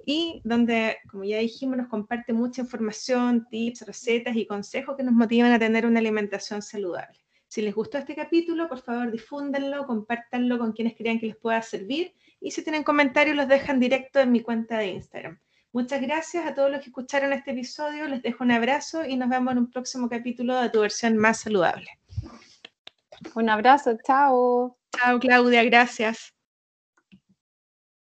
Y 0.06 0.40
donde, 0.44 0.98
como 1.10 1.24
ya 1.24 1.38
dijimos, 1.38 1.76
nos 1.76 1.88
comparte 1.88 2.32
mucha 2.32 2.62
información, 2.62 3.46
tips, 3.50 3.82
recetas 3.82 4.36
y 4.36 4.46
consejos 4.46 4.96
que 4.96 5.02
nos 5.02 5.12
motivan 5.12 5.52
a 5.52 5.58
tener 5.58 5.86
una 5.86 5.98
alimentación 5.98 6.62
saludable. 6.62 7.18
Si 7.48 7.62
les 7.62 7.74
gustó 7.74 7.98
este 7.98 8.14
capítulo, 8.14 8.68
por 8.68 8.80
favor 8.80 9.10
difúndanlo, 9.10 9.84
compártanlo 9.84 10.56
con 10.56 10.72
quienes 10.72 10.96
crean 10.96 11.18
que 11.18 11.26
les 11.26 11.36
pueda 11.36 11.60
servir 11.62 12.14
y 12.40 12.52
si 12.52 12.62
tienen 12.62 12.84
comentarios 12.84 13.36
los 13.36 13.48
dejan 13.48 13.80
directo 13.80 14.20
en 14.20 14.30
mi 14.30 14.40
cuenta 14.40 14.78
de 14.78 14.86
Instagram. 14.86 15.40
Muchas 15.72 16.00
gracias 16.00 16.46
a 16.46 16.54
todos 16.54 16.70
los 16.70 16.80
que 16.80 16.86
escucharon 16.86 17.32
este 17.32 17.52
episodio, 17.52 18.06
les 18.08 18.22
dejo 18.22 18.42
un 18.42 18.50
abrazo 18.50 19.04
y 19.04 19.16
nos 19.16 19.28
vemos 19.28 19.52
en 19.52 19.58
un 19.58 19.70
próximo 19.70 20.08
capítulo 20.08 20.60
de 20.60 20.68
tu 20.68 20.80
versión 20.80 21.16
más 21.16 21.40
saludable. 21.40 21.88
Un 23.34 23.48
abrazo, 23.48 23.96
chao. 24.04 24.76
Chao 24.96 25.20
Claudia, 25.20 25.62
gracias. 25.62 26.34